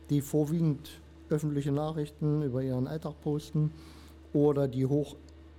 die 0.09 0.21
vorwiegend 0.21 1.01
öffentliche 1.29 1.73
Nachrichten 1.73 2.43
über 2.43 2.63
ihren 2.63 2.87
Alltag 2.87 3.21
posten, 3.23 3.73
oder 4.33 4.67
die 4.69 4.85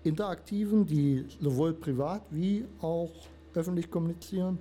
hochinteraktiven, 0.06 0.86
die 0.86 1.26
sowohl 1.42 1.74
privat 1.74 2.22
wie 2.30 2.66
auch 2.82 3.12
öffentlich 3.56 3.90
kommunizieren, 3.90 4.60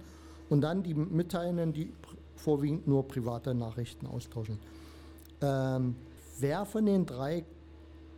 und 0.50 0.60
dann 0.60 0.82
die 0.82 0.94
Mitteilenden, 0.94 1.72
die 1.72 1.92
vorwiegend 2.36 2.86
nur 2.86 3.06
private 3.08 3.54
Nachrichten 3.54 4.06
austauschen. 4.06 4.58
Ähm, 5.40 5.96
wer 6.38 6.64
von 6.64 6.86
den 6.86 7.06
drei 7.06 7.44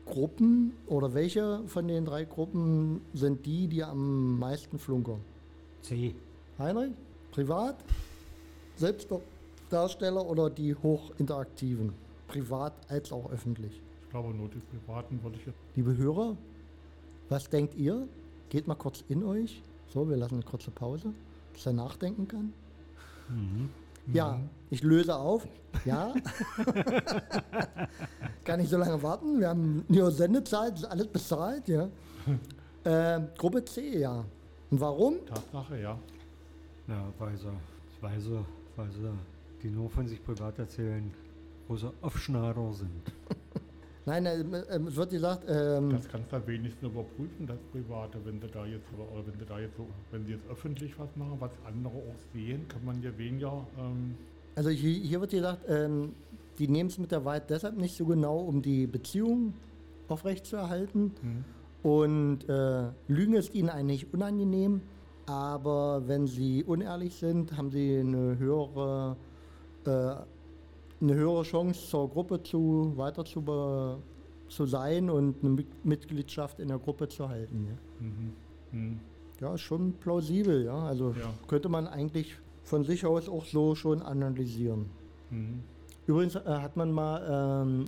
Gruppen 0.04 0.72
oder 0.86 1.14
welche 1.14 1.62
von 1.66 1.88
den 1.88 2.04
drei 2.04 2.24
Gruppen 2.24 3.00
sind 3.14 3.46
die, 3.46 3.68
die 3.68 3.82
am 3.82 4.38
meisten 4.38 4.78
flunkern? 4.78 5.20
C. 5.82 6.14
Heinrich? 6.58 6.92
Privat? 7.32 7.76
Selbstdarsteller 8.76 10.26
oder 10.26 10.50
die 10.50 10.74
hochinteraktiven? 10.74 11.92
Privat 12.28 12.72
als 12.88 13.12
auch 13.12 13.30
öffentlich. 13.30 13.80
Ich 14.02 14.10
glaube, 14.10 14.34
nur 14.34 14.48
die 14.48 14.58
Privaten 14.58 15.22
würde 15.22 15.36
ich 15.36 15.46
jetzt. 15.46 15.58
Liebe 15.76 15.96
Hörer, 15.96 16.36
was 17.28 17.48
denkt 17.48 17.74
ihr? 17.74 18.08
Geht 18.48 18.66
mal 18.66 18.74
kurz 18.74 19.04
in 19.08 19.24
euch. 19.24 19.62
So, 19.88 20.08
wir 20.08 20.16
lassen 20.16 20.34
eine 20.34 20.44
kurze 20.44 20.70
Pause, 20.70 21.12
dass 21.52 21.66
er 21.66 21.72
nachdenken 21.72 22.28
kann. 22.28 22.52
Ja, 24.12 24.40
ich 24.70 24.82
löse 24.82 25.14
auf. 25.16 25.46
Ja. 25.84 26.14
kann 28.44 28.60
nicht 28.60 28.70
so 28.70 28.78
lange 28.78 29.02
warten. 29.02 29.40
Wir 29.40 29.48
haben 29.48 29.84
nur 29.88 30.10
Sendezeit, 30.10 30.76
ist 30.76 30.84
alles 30.84 31.08
bezahlt, 31.08 31.68
ja. 31.68 31.88
Äh, 32.84 33.20
Gruppe 33.36 33.64
C, 33.64 33.98
ja. 33.98 34.24
Und 34.70 34.80
warum? 34.80 35.16
Tatsache, 35.26 35.80
ja. 35.80 35.98
Ja, 36.86 37.12
weil 37.18 37.36
sie, 37.36 37.50
weil 38.00 38.20
sie, 38.20 38.44
weil 38.76 38.90
sie, 38.92 39.10
die 39.60 39.70
nur 39.70 39.90
von 39.90 40.06
sich 40.06 40.24
privat 40.24 40.56
erzählen, 40.60 41.12
große 41.66 41.92
Aufschneider 42.00 42.72
sind. 42.72 43.12
Nein, 44.06 44.24
äh, 44.24 44.38
äh, 44.40 44.80
es 44.86 44.96
wird 44.96 45.10
gesagt, 45.10 45.44
ähm, 45.48 45.90
Das 45.90 46.08
kannst 46.08 46.30
du 46.32 46.36
am 46.36 46.46
wenigsten 46.46 46.86
überprüfen, 46.86 47.46
das 47.46 47.58
Private, 47.72 48.18
wenn 48.24 48.40
du 48.40 48.46
da 48.46 48.64
jetzt 48.64 48.86
oder, 48.94 49.26
wenn 49.26 49.38
du 49.38 49.44
da 49.44 49.58
jetzt 49.58 49.76
so, 49.76 49.86
wenn 50.12 50.24
sie 50.24 50.32
jetzt 50.32 50.48
öffentlich 50.48 50.96
was 50.98 51.08
machen, 51.16 51.36
was 51.40 51.50
andere 51.66 51.94
auch 51.96 52.20
sehen, 52.32 52.66
kann 52.68 52.84
man 52.84 53.02
ja 53.02 53.10
weniger. 53.18 53.66
Ähm, 53.78 54.14
Also 54.54 54.70
hier, 54.70 54.94
hier 54.94 55.20
wird 55.20 55.32
gesagt, 55.32 55.64
ähm, 55.68 56.12
die 56.58 56.68
nehmen 56.68 56.88
es 56.88 56.98
mit 56.98 57.10
der 57.10 57.24
Wahrheit 57.24 57.50
deshalb 57.50 57.76
nicht 57.76 57.96
so 57.96 58.06
genau, 58.06 58.38
um 58.38 58.62
die 58.62 58.86
Beziehung 58.86 59.52
aufrechtzuerhalten. 60.08 61.12
Und 61.82 62.48
äh, 62.48 62.84
Lügen 63.08 63.34
ist 63.34 63.54
ihnen 63.54 63.68
eigentlich 63.68 64.12
unangenehm, 64.14 64.80
aber 65.26 66.02
wenn 66.06 66.26
sie 66.26 66.64
unehrlich 66.64 67.14
sind, 67.16 67.56
haben 67.56 67.70
sie 67.70 67.98
eine 67.98 68.38
höhere, 68.38 69.16
äh, 69.84 70.14
eine 71.00 71.14
höhere 71.14 71.42
Chance 71.42 71.88
zur 71.88 72.08
Gruppe 72.10 72.42
zu 72.42 72.92
weiter 72.96 73.24
zu, 73.24 73.42
be, 73.42 73.98
zu 74.48 74.66
sein 74.66 75.10
und 75.10 75.36
eine 75.42 75.50
Mit- 75.50 75.84
Mitgliedschaft 75.84 76.58
in 76.60 76.68
der 76.68 76.78
Gruppe 76.78 77.08
zu 77.08 77.28
halten. 77.28 77.66
Ja, 77.66 78.06
mhm. 78.06 78.32
Mhm. 78.72 79.00
ja 79.40 79.54
ist 79.54 79.60
schon 79.62 79.92
plausibel, 79.94 80.64
ja. 80.64 80.78
Also 80.78 81.10
Ja. 81.18 81.32
könnte 81.48 81.68
man 81.68 81.86
eigentlich 81.86 82.36
von 82.64 82.84
sich 82.84 83.04
aus 83.06 83.28
auch 83.28 83.44
so 83.44 83.74
schon 83.74 84.02
analysieren. 84.02 84.86
Mhm. 85.30 85.60
Übrigens 86.06 86.36
äh, 86.36 86.40
hat 86.46 86.76
man 86.76 86.92
mal 86.92 87.62
ähm, 87.66 87.84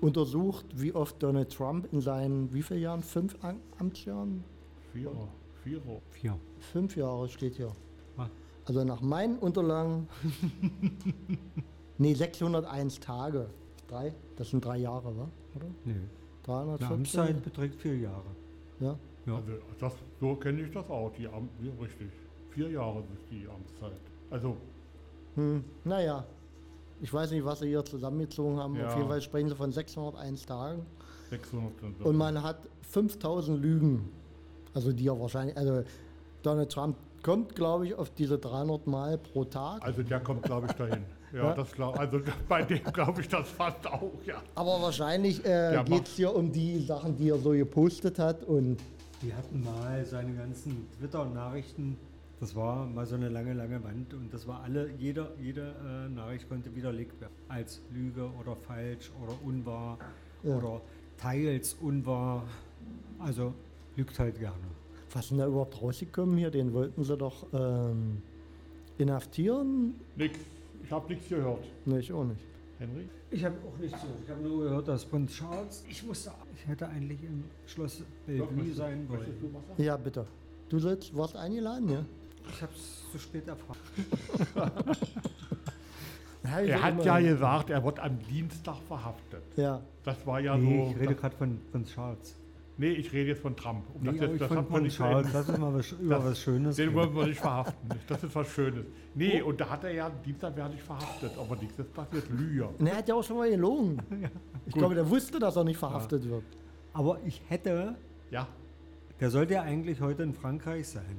untersucht, 0.00 0.66
wie 0.74 0.94
oft 0.94 1.22
Donald 1.22 1.50
Trump 1.52 1.88
in 1.92 2.00
seinen, 2.00 2.52
wie 2.52 2.62
vielen 2.62 2.80
Jahren? 2.82 3.02
Fünf 3.02 3.36
Am 3.42 3.56
Amtsjahren? 3.78 4.44
Vierer, 4.92 5.28
Vierer. 5.62 6.00
Vier. 6.10 6.38
Fünf 6.58 6.96
Jahre 6.96 7.28
steht 7.28 7.54
hier. 7.56 7.72
Ah. 8.18 8.28
Also 8.66 8.84
nach 8.84 9.00
meinen 9.00 9.38
Unterlagen, 9.38 10.06
nee, 12.02 12.14
601 12.14 13.00
Tage. 13.00 13.48
Drei? 13.88 14.14
Das 14.36 14.50
sind 14.50 14.64
drei 14.64 14.78
Jahre, 14.78 15.16
wa? 15.16 15.28
oder? 15.54 15.66
Nee. 15.84 15.92
Eine 15.92 16.76
314? 16.78 16.92
Amtszeit 16.92 17.42
beträgt 17.42 17.76
vier 17.76 17.96
Jahre. 17.96 18.26
Ja. 18.80 18.98
Ja. 19.26 19.36
Also 19.36 19.52
das, 19.78 19.92
so 20.20 20.34
kenne 20.36 20.62
ich 20.62 20.72
das 20.72 20.88
auch, 20.90 21.12
die 21.12 21.26
Am 21.28 21.48
ja, 21.60 21.70
richtig. 21.80 22.08
Vier 22.50 22.70
Jahre 22.70 23.00
ist 23.14 23.30
die 23.30 23.46
Amtszeit. 23.48 24.00
Also, 24.30 24.56
Hm, 25.34 25.64
naja, 25.84 26.24
ich 27.00 27.12
weiß 27.12 27.30
nicht, 27.30 27.44
was 27.44 27.60
sie 27.60 27.68
hier 27.68 27.84
zusammengezogen 27.84 28.58
haben. 28.58 28.76
Ja. 28.76 28.88
Auf 28.88 28.96
jeden 28.96 29.08
Fall 29.08 29.22
sprechen 29.22 29.48
sie 29.48 29.56
von 29.56 29.72
601 29.72 30.46
Tagen. 30.46 30.86
600 31.30 31.80
sind 31.80 32.00
das. 32.00 32.06
Und 32.06 32.16
man 32.16 32.42
hat 32.42 32.68
5000 32.82 33.60
Lügen. 33.60 34.10
Also 34.74 34.92
die 34.92 35.04
ja 35.04 35.18
wahrscheinlich, 35.18 35.56
also 35.56 35.84
Donald 36.42 36.70
Trump 36.70 36.96
kommt, 37.22 37.54
glaube 37.54 37.86
ich, 37.86 37.94
auf 37.94 38.10
diese 38.10 38.38
300 38.38 38.86
Mal 38.86 39.18
pro 39.18 39.44
Tag. 39.44 39.82
Also 39.82 40.02
der 40.02 40.20
kommt, 40.20 40.42
glaube 40.42 40.66
ich, 40.66 40.72
dahin. 40.72 41.04
Ja, 41.32 41.38
Ja. 41.48 41.54
das 41.54 41.72
klar. 41.72 41.98
Also 41.98 42.20
bei 42.48 42.62
dem 42.62 42.82
glaube 42.92 43.20
ich 43.22 43.28
das 43.28 43.48
fast 43.50 43.86
auch, 43.86 44.12
ja. 44.26 44.42
Aber 44.54 44.80
wahrscheinlich 44.82 45.44
äh, 45.44 45.82
geht 45.84 46.06
es 46.08 46.16
hier 46.16 46.34
um 46.34 46.52
die 46.52 46.78
Sachen, 46.80 47.16
die 47.16 47.30
er 47.30 47.38
so 47.38 47.50
gepostet 47.50 48.18
hat. 48.18 48.42
Und 48.44 48.78
Die 49.22 49.32
hatten 49.32 49.62
mal 49.64 50.04
seine 50.04 50.34
ganzen 50.34 50.86
Twitter-Nachrichten. 50.98 51.96
Das 52.40 52.56
war 52.56 52.86
mal 52.86 53.06
so 53.06 53.14
eine 53.14 53.28
lange, 53.28 53.52
lange 53.54 53.82
Wand 53.84 54.12
und 54.14 54.34
das 54.34 54.48
war 54.48 54.62
alle, 54.64 54.90
jeder, 54.98 55.30
jede 55.40 55.74
äh, 55.84 56.08
Nachricht 56.08 56.48
konnte 56.48 56.74
widerlegt 56.74 57.20
werden. 57.20 57.32
Als 57.48 57.80
Lüge 57.92 58.28
oder 58.40 58.56
falsch 58.56 59.12
oder 59.22 59.32
unwahr 59.46 59.96
Ja. 60.42 60.56
oder 60.56 60.80
teils 61.18 61.74
unwahr. 61.80 62.42
Also 63.20 63.54
lügt 63.94 64.18
halt 64.18 64.40
gerne. 64.40 64.56
was 65.12 65.24
ist 65.26 65.30
denn 65.30 65.38
da 65.38 65.46
überhaupt 65.46 65.80
rausgekommen 65.80 66.36
hier? 66.36 66.50
Den 66.50 66.72
wollten 66.72 67.04
sie 67.04 67.16
doch 67.16 67.46
ähm, 67.52 68.20
inhaftieren? 68.98 69.94
Nix. 70.16 70.38
Ich 70.84 70.90
habe 70.90 71.08
nichts 71.12 71.28
gehört. 71.28 71.64
Ne, 71.86 72.00
ich 72.00 72.12
auch 72.12 72.24
nicht. 72.24 72.40
Henry? 72.78 73.08
Ich 73.30 73.44
habe 73.44 73.56
auch 73.66 73.78
nichts 73.78 74.00
gehört. 74.00 74.18
Ich 74.24 74.30
habe 74.30 74.42
nur 74.42 74.64
gehört, 74.64 74.88
dass 74.88 75.04
Prinz 75.04 75.32
Charles. 75.32 75.84
Ich 75.88 76.02
musste, 76.04 76.32
ich 76.54 76.66
hätte 76.66 76.88
eigentlich 76.88 77.22
im 77.22 77.44
Schloss 77.66 78.02
Bellevue 78.26 78.72
sein 78.74 79.08
wollen. 79.08 79.54
Ja, 79.78 79.96
bitte. 79.96 80.26
Du 80.68 80.78
sollst, 80.78 81.16
warst 81.16 81.36
eingeladen, 81.36 81.88
ja? 81.88 82.04
Ich 82.50 82.60
habe 82.62 82.72
es 82.74 83.10
zu 83.12 83.18
spät 83.18 83.46
erfahren. 83.46 83.78
Ich 86.44 86.68
Er 86.70 86.82
hat 86.82 87.04
ja 87.04 87.20
gesagt, 87.20 87.70
er 87.70 87.84
wird 87.84 88.00
am 88.00 88.18
Dienstag 88.28 88.76
verhaftet. 88.88 89.42
Ja, 89.56 89.80
Das 90.02 90.26
war 90.26 90.40
ja 90.40 90.56
Nee, 90.56 90.86
so. 90.86 90.90
ich 90.90 91.00
rede 91.00 91.14
gerade 91.14 91.36
von 91.36 91.56
Prinz 91.70 91.92
Charles. 91.92 92.34
Nee, 92.78 92.90
ich 92.92 93.12
rede 93.12 93.30
jetzt 93.30 93.42
von 93.42 93.54
Trump. 93.56 93.84
Um 93.94 94.02
Nee, 94.02 94.12
das 94.12 94.20
jetzt, 94.20 94.32
ich 94.34 94.38
das 94.40 94.48
von 94.48 94.56
hat 94.58 94.70
man 94.70 94.82
nicht 94.82 94.96
Charles. 94.96 95.28
Lass 95.32 95.48
uns 95.48 95.58
mal 95.58 95.74
was, 95.74 95.92
über 95.92 96.14
Das- 96.16 96.24
was 96.24 96.38
Schönes 96.40 96.76
Den 96.76 96.94
wollen 96.94 97.14
wir 97.14 97.26
nicht 97.26 97.40
verhaften. 97.40 97.88
Das 98.08 98.22
ist 98.24 98.34
was 98.34 98.48
Schönes. 98.48 98.84
Nee, 99.14 99.42
und 99.42 99.60
da 99.60 99.70
hat 99.70 99.84
er 99.84 99.92
ja, 99.92 100.10
Dienstag 100.24 100.56
werde 100.56 100.74
ich 100.74 100.82
verhaftet. 100.82 101.32
Aber 101.38 101.56
nichts 101.56 101.78
ist 101.78 101.92
passiert. 101.92 102.28
Lüge. 102.30 102.68
und 102.78 102.86
er 102.86 102.96
hat 102.96 103.08
ja 103.08 103.14
auch 103.14 103.22
schon 103.24 103.36
mal 103.38 103.50
gelogen. 103.50 103.98
Ich 104.64 104.74
Gut. 104.74 104.78
glaube, 104.80 104.94
der 104.94 105.10
wusste, 105.10 105.40
dass 105.40 105.56
er 105.56 105.64
nicht 105.64 105.76
verhaftet 105.78 106.28
wird. 106.28 106.44
Aber 106.92 107.18
ich 107.26 107.42
hätte, 107.48 107.96
Ja, 108.30 108.46
der 109.18 109.28
sollte 109.30 109.54
ja 109.54 109.62
eigentlich 109.62 110.00
heute 110.00 110.22
in 110.22 110.32
Frankreich 110.34 110.86
sein, 110.88 111.18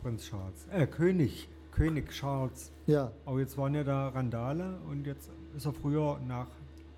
Prinz 0.00 0.26
Charles. 0.28 0.68
Äh, 0.70 0.86
König, 0.86 1.48
König 1.72 2.10
Charles. 2.10 2.70
Ja, 2.86 3.10
Aber 3.26 3.40
jetzt 3.40 3.58
waren 3.58 3.74
ja 3.74 3.82
da 3.82 4.08
Randale 4.10 4.78
und 4.88 5.06
jetzt 5.08 5.28
ist 5.56 5.66
er 5.66 5.72
früher 5.72 6.20
nach 6.28 6.46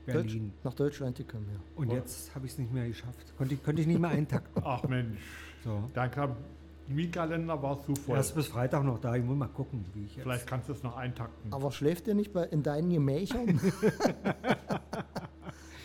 Deutsch, 0.07 0.27
Berlin. 0.27 0.53
nach 0.63 0.75
Deutschland 0.75 1.17
gekommen, 1.17 1.47
ja. 1.53 1.59
Und 1.75 1.91
jetzt 1.91 2.35
habe 2.35 2.47
ich 2.47 2.53
es 2.53 2.59
nicht 2.59 2.73
mehr 2.73 2.87
geschafft. 2.87 3.37
Konnte 3.37 3.55
ich, 3.55 3.63
konnte 3.63 3.83
ich 3.83 3.89
nicht 3.89 4.01
mehr 4.01 4.11
eintakten. 4.11 4.63
ach 4.65 4.83
Mensch. 4.85 5.19
So. 5.65 5.83
Dann 5.95 6.11
kam, 6.11 6.37
mein 6.89 7.11
Kalender 7.11 7.61
war 7.61 7.85
zu 7.85 7.95
voll. 7.97 8.17
Erst 8.17 8.35
bis 8.35 8.47
Freitag 8.47 8.85
noch 8.85 9.01
da. 9.01 9.17
Ich 9.17 9.25
muss 9.25 9.37
mal 9.37 9.49
gucken, 9.49 9.85
wie 9.95 10.05
ich 10.05 10.17
jetzt. 10.17 10.23
Vielleicht 10.23 10.47
kannst 10.47 10.69
du 10.69 10.73
es 10.73 10.83
noch 10.83 10.97
eintakten. 10.97 11.53
Aber 11.53 11.73
schläft 11.73 12.07
ihr 12.07 12.15
nicht 12.15 12.33
bei, 12.33 12.45
in 12.45 12.63
deinen 12.63 12.91
Gemächern? 12.91 13.61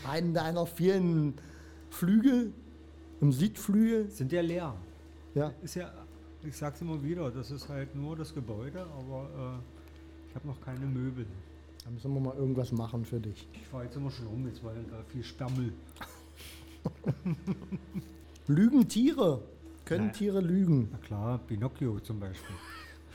Einen 0.07 0.33
deiner 0.33 0.65
vielen 0.65 1.35
Flügel, 1.89 2.53
im 3.21 3.31
Südflügel? 3.31 4.09
sind 4.09 4.31
ja 4.31 4.41
leer. 4.41 4.75
Ja. 5.33 5.51
Ist 5.61 5.75
ja, 5.75 5.91
ich 6.43 6.55
sag's 6.55 6.81
immer 6.81 7.01
wieder, 7.03 7.31
das 7.31 7.51
ist 7.51 7.69
halt 7.69 7.95
nur 7.95 8.15
das 8.15 8.33
Gebäude, 8.33 8.85
aber 8.97 9.57
äh, 9.57 10.29
ich 10.29 10.35
habe 10.35 10.47
noch 10.47 10.59
keine 10.61 10.85
Möbel. 10.85 11.25
Da 11.83 11.89
müssen 11.89 12.13
wir 12.13 12.19
mal 12.21 12.35
irgendwas 12.35 12.71
machen 12.71 13.03
für 13.05 13.19
dich. 13.19 13.47
Ich 13.53 13.67
fahre 13.67 13.85
jetzt 13.85 13.95
immer 13.95 14.11
schon 14.11 14.27
um, 14.27 14.45
jetzt 14.47 14.63
war 14.63 14.73
da 14.73 15.03
viel 15.11 15.23
Stammel. 15.23 15.73
Lügen 18.47 18.88
Tiere? 18.88 19.41
Können 19.85 20.05
Nein. 20.07 20.13
Tiere 20.13 20.41
lügen? 20.41 20.89
Na 20.91 20.97
klar, 21.00 21.38
Pinocchio 21.39 22.00
zum 22.00 22.19
Beispiel. 22.19 22.55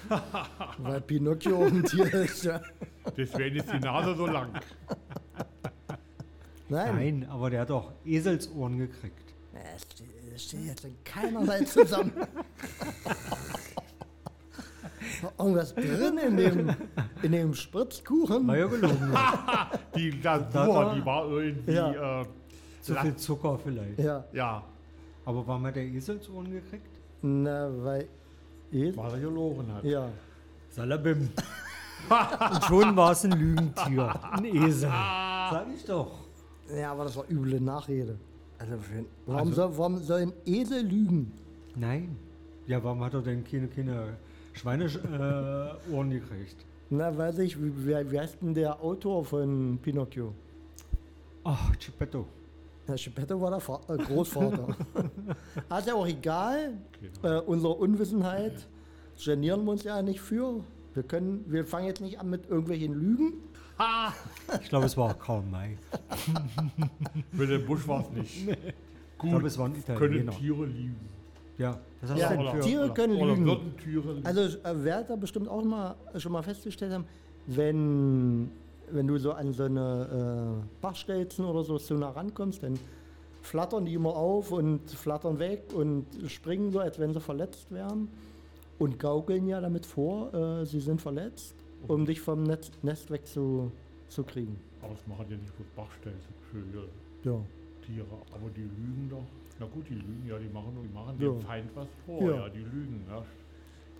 Weil 0.78 1.00
Pinocchio 1.00 1.56
auch 1.58 1.66
ein 1.66 1.84
Tier 1.84 2.12
ist, 2.12 2.44
ja. 2.44 2.60
Deswegen 3.16 3.56
ist 3.56 3.72
die 3.72 3.78
Nase 3.78 4.14
so 4.16 4.26
lang. 4.26 4.52
Nein. 6.68 6.94
Nein, 6.96 7.26
aber 7.30 7.50
der 7.50 7.60
hat 7.62 7.70
doch 7.70 7.92
Eselsohren 8.04 8.78
gekriegt. 8.78 9.32
Das 9.52 9.82
steht- 9.82 10.06
das 10.32 10.42
steht 10.44 10.64
jetzt 10.66 10.84
in 10.84 10.94
keinerlei 11.04 11.64
zusammen. 11.64 12.12
War 15.22 15.32
Irgendwas 15.38 15.74
drin 15.74 16.18
in 16.18 16.36
dem, 16.36 16.76
in 17.22 17.32
dem 17.32 17.54
Spritzkuchen? 17.54 18.46
War 18.46 18.56
ja 18.56 18.66
gelogen. 18.66 19.12
Die 19.96 20.20
Da- 20.20 20.38
Glasur, 20.38 20.94
die 20.94 21.04
war 21.06 21.28
irgendwie. 21.30 21.72
Ja. 21.72 22.20
Äh, 22.22 22.26
Zu 22.82 22.94
viel 22.96 23.16
Zucker 23.16 23.58
vielleicht. 23.58 23.98
Ja, 23.98 24.24
ja, 24.32 24.62
Aber 25.24 25.46
warum 25.46 25.66
hat 25.66 25.76
der 25.76 25.84
Eselsohren 25.84 26.50
gekriegt? 26.50 26.86
na, 27.22 27.68
weil. 27.84 28.08
Esel- 28.72 28.96
weil 28.96 29.12
er 29.12 29.20
gelogen 29.20 29.72
hat. 29.72 29.84
Ja. 29.84 30.08
Salabim. 30.70 31.28
Und 32.08 32.64
schon 32.64 32.96
war 32.96 33.12
es 33.12 33.24
ein 33.24 33.32
Lügentier. 33.32 34.14
Ein 34.32 34.44
Esel. 34.44 34.88
Sag 34.90 35.66
ich 35.74 35.84
doch. 35.84 36.12
ja, 36.74 36.92
aber 36.92 37.04
das 37.04 37.16
war 37.16 37.24
üble 37.30 37.60
Nachrede. 37.60 38.18
Also, 38.58 38.76
für, 38.78 39.04
warum, 39.26 39.48
Also- 39.48 39.54
soll, 39.54 39.78
warum 39.78 39.98
soll 39.98 40.20
ein 40.22 40.32
Esel 40.44 40.82
lügen? 40.84 41.32
Nein. 41.74 42.16
Ja, 42.66 42.82
warum 42.82 43.02
hat 43.04 43.14
er 43.14 43.22
denn 43.22 43.44
keine, 43.44 43.68
keine 43.68 44.16
Schweineohren 44.56 45.76
äh, 45.90 45.92
Ohren 45.92 46.10
gekriegt? 46.10 46.56
Na, 46.90 47.16
weiß 47.16 47.38
ich, 47.40 47.60
wie, 47.60 48.10
wie, 48.10 48.18
heißt 48.18 48.38
denn 48.42 48.54
der 48.54 48.80
Autor 48.80 49.24
von 49.24 49.78
Pinocchio? 49.82 50.32
Ach, 51.44 51.72
Geppetto. 51.78 52.26
Herr 52.86 52.96
Geppetto 52.96 53.40
war 53.40 53.50
der 53.50 53.60
Fa 53.60 53.80
äh, 53.88 53.96
Großvater. 53.96 54.76
also 55.68 55.90
auch 55.92 56.06
egal, 56.06 56.74
Genau. 57.00 57.38
äh, 57.38 57.40
unsere 57.40 57.74
Unwissenheit 57.74 58.66
genieren 59.22 59.64
wir 59.64 59.72
uns 59.72 59.82
ja 59.82 60.00
nicht 60.02 60.20
für. 60.20 60.64
Wir 60.94 61.02
können, 61.02 61.44
wir 61.48 61.64
fangen 61.66 61.86
jetzt 61.86 62.00
nicht 62.00 62.20
an 62.20 62.30
mit 62.30 62.48
irgendwelchen 62.48 62.94
Lügen. 62.94 63.32
Ich 64.62 64.68
glaube, 64.70 64.86
es 64.86 64.96
war 64.96 65.12
Karl 65.14 65.42
May. 65.42 65.76
Mit 67.32 67.50
dem 67.50 67.66
Busch 67.66 67.86
war 67.86 68.00
es 68.00 68.10
nicht. 68.10 68.46
Gut, 69.18 69.30
glaube, 69.30 69.46
es 69.48 69.58
waren 69.58 69.72
können 69.72 69.82
Italiener. 69.82 70.32
Tiere 70.32 70.64
lieben. 70.64 71.15
Ja, 71.58 71.78
das 72.00 72.10
hast 72.10 72.18
Ja, 72.20 72.34
du 72.34 72.40
oder- 72.42 72.52
für, 72.52 72.60
Tiere 72.60 72.92
können 72.94 73.16
oder 73.16 73.34
lügen. 73.34 73.72
lieben. 73.86 74.20
Also 74.26 74.40
äh, 74.58 74.84
werdet 74.84 75.10
ihr 75.10 75.16
bestimmt 75.16 75.48
auch 75.48 75.64
mal, 75.64 75.94
schon 76.16 76.32
mal 76.32 76.42
festgestellt 76.42 76.92
haben, 76.92 77.04
wenn, 77.46 78.50
wenn 78.90 79.06
du 79.06 79.18
so 79.18 79.32
an 79.32 79.52
so 79.52 79.62
eine 79.64 80.60
äh, 80.62 80.80
Bachstelzen 80.82 81.44
oder 81.44 81.64
so 81.64 81.78
zu 81.78 81.94
nah 81.94 82.10
rankommst, 82.10 82.62
dann 82.62 82.78
flattern 83.42 83.86
die 83.86 83.94
immer 83.94 84.14
auf 84.16 84.52
und 84.52 84.90
flattern 84.90 85.38
weg 85.38 85.62
und 85.74 86.04
springen 86.26 86.72
so, 86.72 86.80
als 86.80 86.98
wenn 86.98 87.12
sie 87.14 87.20
verletzt 87.20 87.70
wären 87.70 88.08
und 88.78 88.98
gaukeln 88.98 89.46
ja 89.46 89.60
damit 89.60 89.86
vor, 89.86 90.34
äh, 90.34 90.66
sie 90.66 90.80
sind 90.80 91.00
verletzt, 91.00 91.54
um 91.88 92.04
dich 92.04 92.20
vom 92.20 92.42
Netz, 92.42 92.70
Nest 92.82 93.10
weg 93.10 93.26
zu, 93.26 93.70
zu 94.08 94.24
kriegen. 94.24 94.58
Aber 94.82 94.92
das 94.94 95.06
machen 95.06 95.26
ja 95.30 95.36
nicht 95.36 95.56
bloß 95.56 95.68
Bachstelzen 95.76 96.34
für 96.50 97.28
Ja. 97.30 97.36
Tiere. 97.86 98.06
Aber 98.32 98.50
die 98.54 98.62
lügen 98.62 99.08
doch. 99.10 99.22
Na 99.58 99.66
gut, 99.66 99.88
die 99.88 99.94
lügen, 99.94 100.24
ja, 100.28 100.38
die 100.38 100.48
machen, 100.48 100.76
die 100.82 100.92
machen 100.94 101.16
Ja. 101.18 101.28
dem 101.30 101.40
Feind 101.40 101.70
was 101.74 101.88
vor. 102.04 102.20
Ja. 102.22 102.36
Ja, 102.36 102.48
die 102.48 102.58
lügen. 102.58 103.04
Ja, 103.08 103.22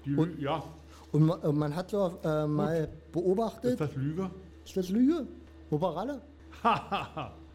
die 0.05 0.15
Und- 0.15 0.29
lügen, 0.31 0.43
ja. 0.43 0.63
Und 1.13 1.23
ma, 1.27 1.39
äh, 1.43 1.53
man 1.53 1.75
hat 1.75 1.91
so 1.91 2.19
äh, 2.25 2.47
mal 2.47 2.75
ist 2.77 3.13
beobachtet, 3.13 3.81
das 3.81 3.95
Lüge? 3.97 4.31
ist 4.65 4.77
das 4.77 4.89
Lüge? 4.91 5.27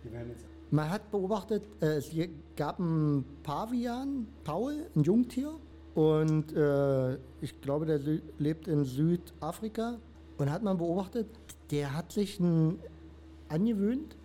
Jetzt 0.04 0.46
Man 0.72 0.90
hat 0.90 1.12
beobachtet, 1.12 1.64
äh, 1.82 1.98
es 1.98 2.12
gab 2.56 2.80
einen 2.80 3.26
Pavian, 3.44 4.28
Paul, 4.44 4.88
ein 4.96 5.04
Jungtier. 5.04 5.54
Und 5.96 6.54
äh, 6.54 7.16
ich 7.42 7.60
glaube, 7.62 7.86
der 7.86 8.00
lebt 8.38 8.68
in 8.68 8.84
Südafrika. 8.86 9.98
Und 10.38 10.50
hat 10.52 10.64
man 10.64 10.78
beobachtet, 10.78 11.28
der 11.70 11.96
hat 11.96 12.12
sich 12.12 12.40
ein, 12.40 12.80
angewöhnt, 13.50 14.16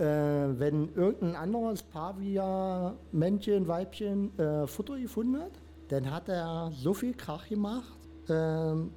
äh, 0.00 0.58
wenn 0.58 0.94
irgendein 0.94 1.36
anderes 1.36 1.82
Pavia-Männchen, 1.82 3.68
Weibchen 3.68 4.38
äh, 4.38 4.66
Futter 4.66 4.98
gefunden 4.98 5.38
hat, 5.38 5.52
dann 5.88 6.10
hat 6.10 6.28
er 6.28 6.72
so 6.74 6.94
viel 6.94 7.12
Krach 7.12 7.46
gemacht, 7.48 7.92
ähm, 8.28 8.92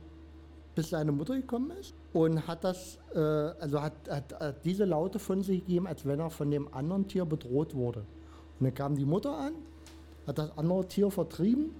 bis 0.75 0.91
seine 0.91 1.11
Mutter 1.11 1.35
gekommen 1.35 1.71
ist 1.71 1.93
und 2.13 2.47
hat 2.47 2.63
das, 2.63 2.99
äh, 3.13 3.19
also 3.19 3.81
hat, 3.81 3.93
hat, 4.09 4.39
hat 4.39 4.63
diese 4.63 4.85
Laute 4.85 5.19
von 5.19 5.41
sich 5.41 5.59
gegeben, 5.65 5.87
als 5.87 6.05
wenn 6.05 6.19
er 6.21 6.29
von 6.29 6.49
dem 6.49 6.73
anderen 6.73 7.05
Tier 7.07 7.25
bedroht 7.25 7.75
wurde. 7.75 7.99
Und 8.59 8.65
dann 8.65 8.73
kam 8.73 8.95
die 8.95 9.05
Mutter 9.05 9.37
an, 9.37 9.53
hat 10.25 10.37
das 10.37 10.57
andere 10.57 10.87
Tier 10.87 11.11
vertrieben 11.11 11.71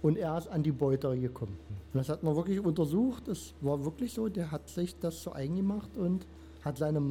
und 0.00 0.16
er 0.16 0.38
ist 0.38 0.48
an 0.48 0.62
die 0.62 0.72
Beute 0.72 1.18
gekommen. 1.18 1.58
Und 1.92 1.98
das 1.98 2.08
hat 2.08 2.22
man 2.22 2.34
wirklich 2.34 2.64
untersucht. 2.64 3.28
Es 3.28 3.52
war 3.60 3.84
wirklich 3.84 4.14
so, 4.14 4.28
der 4.30 4.50
hat 4.50 4.68
sich 4.70 4.98
das 4.98 5.20
zu 5.20 5.34
eigen 5.34 5.56
gemacht 5.56 5.90
und 5.98 6.26
hat 6.64 6.78
seine 6.78 7.02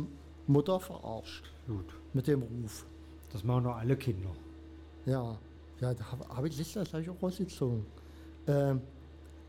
Mutter 0.47 0.79
verarscht 0.79 1.45
gut. 1.69 1.85
mit 2.13 2.27
dem 2.27 2.41
Ruf. 2.41 2.85
Das 3.31 3.43
machen 3.43 3.65
doch 3.65 3.75
alle 3.75 3.95
Kinder. 3.95 4.31
Ja, 5.05 5.37
ja 5.79 5.93
da 5.93 6.11
habe 6.11 6.27
hab 6.27 6.45
ich 6.45 6.75
habe 6.75 7.01
ich 7.01 7.09
auch 7.09 7.21
rausgezogen. 7.21 7.85
Ähm, 8.47 8.81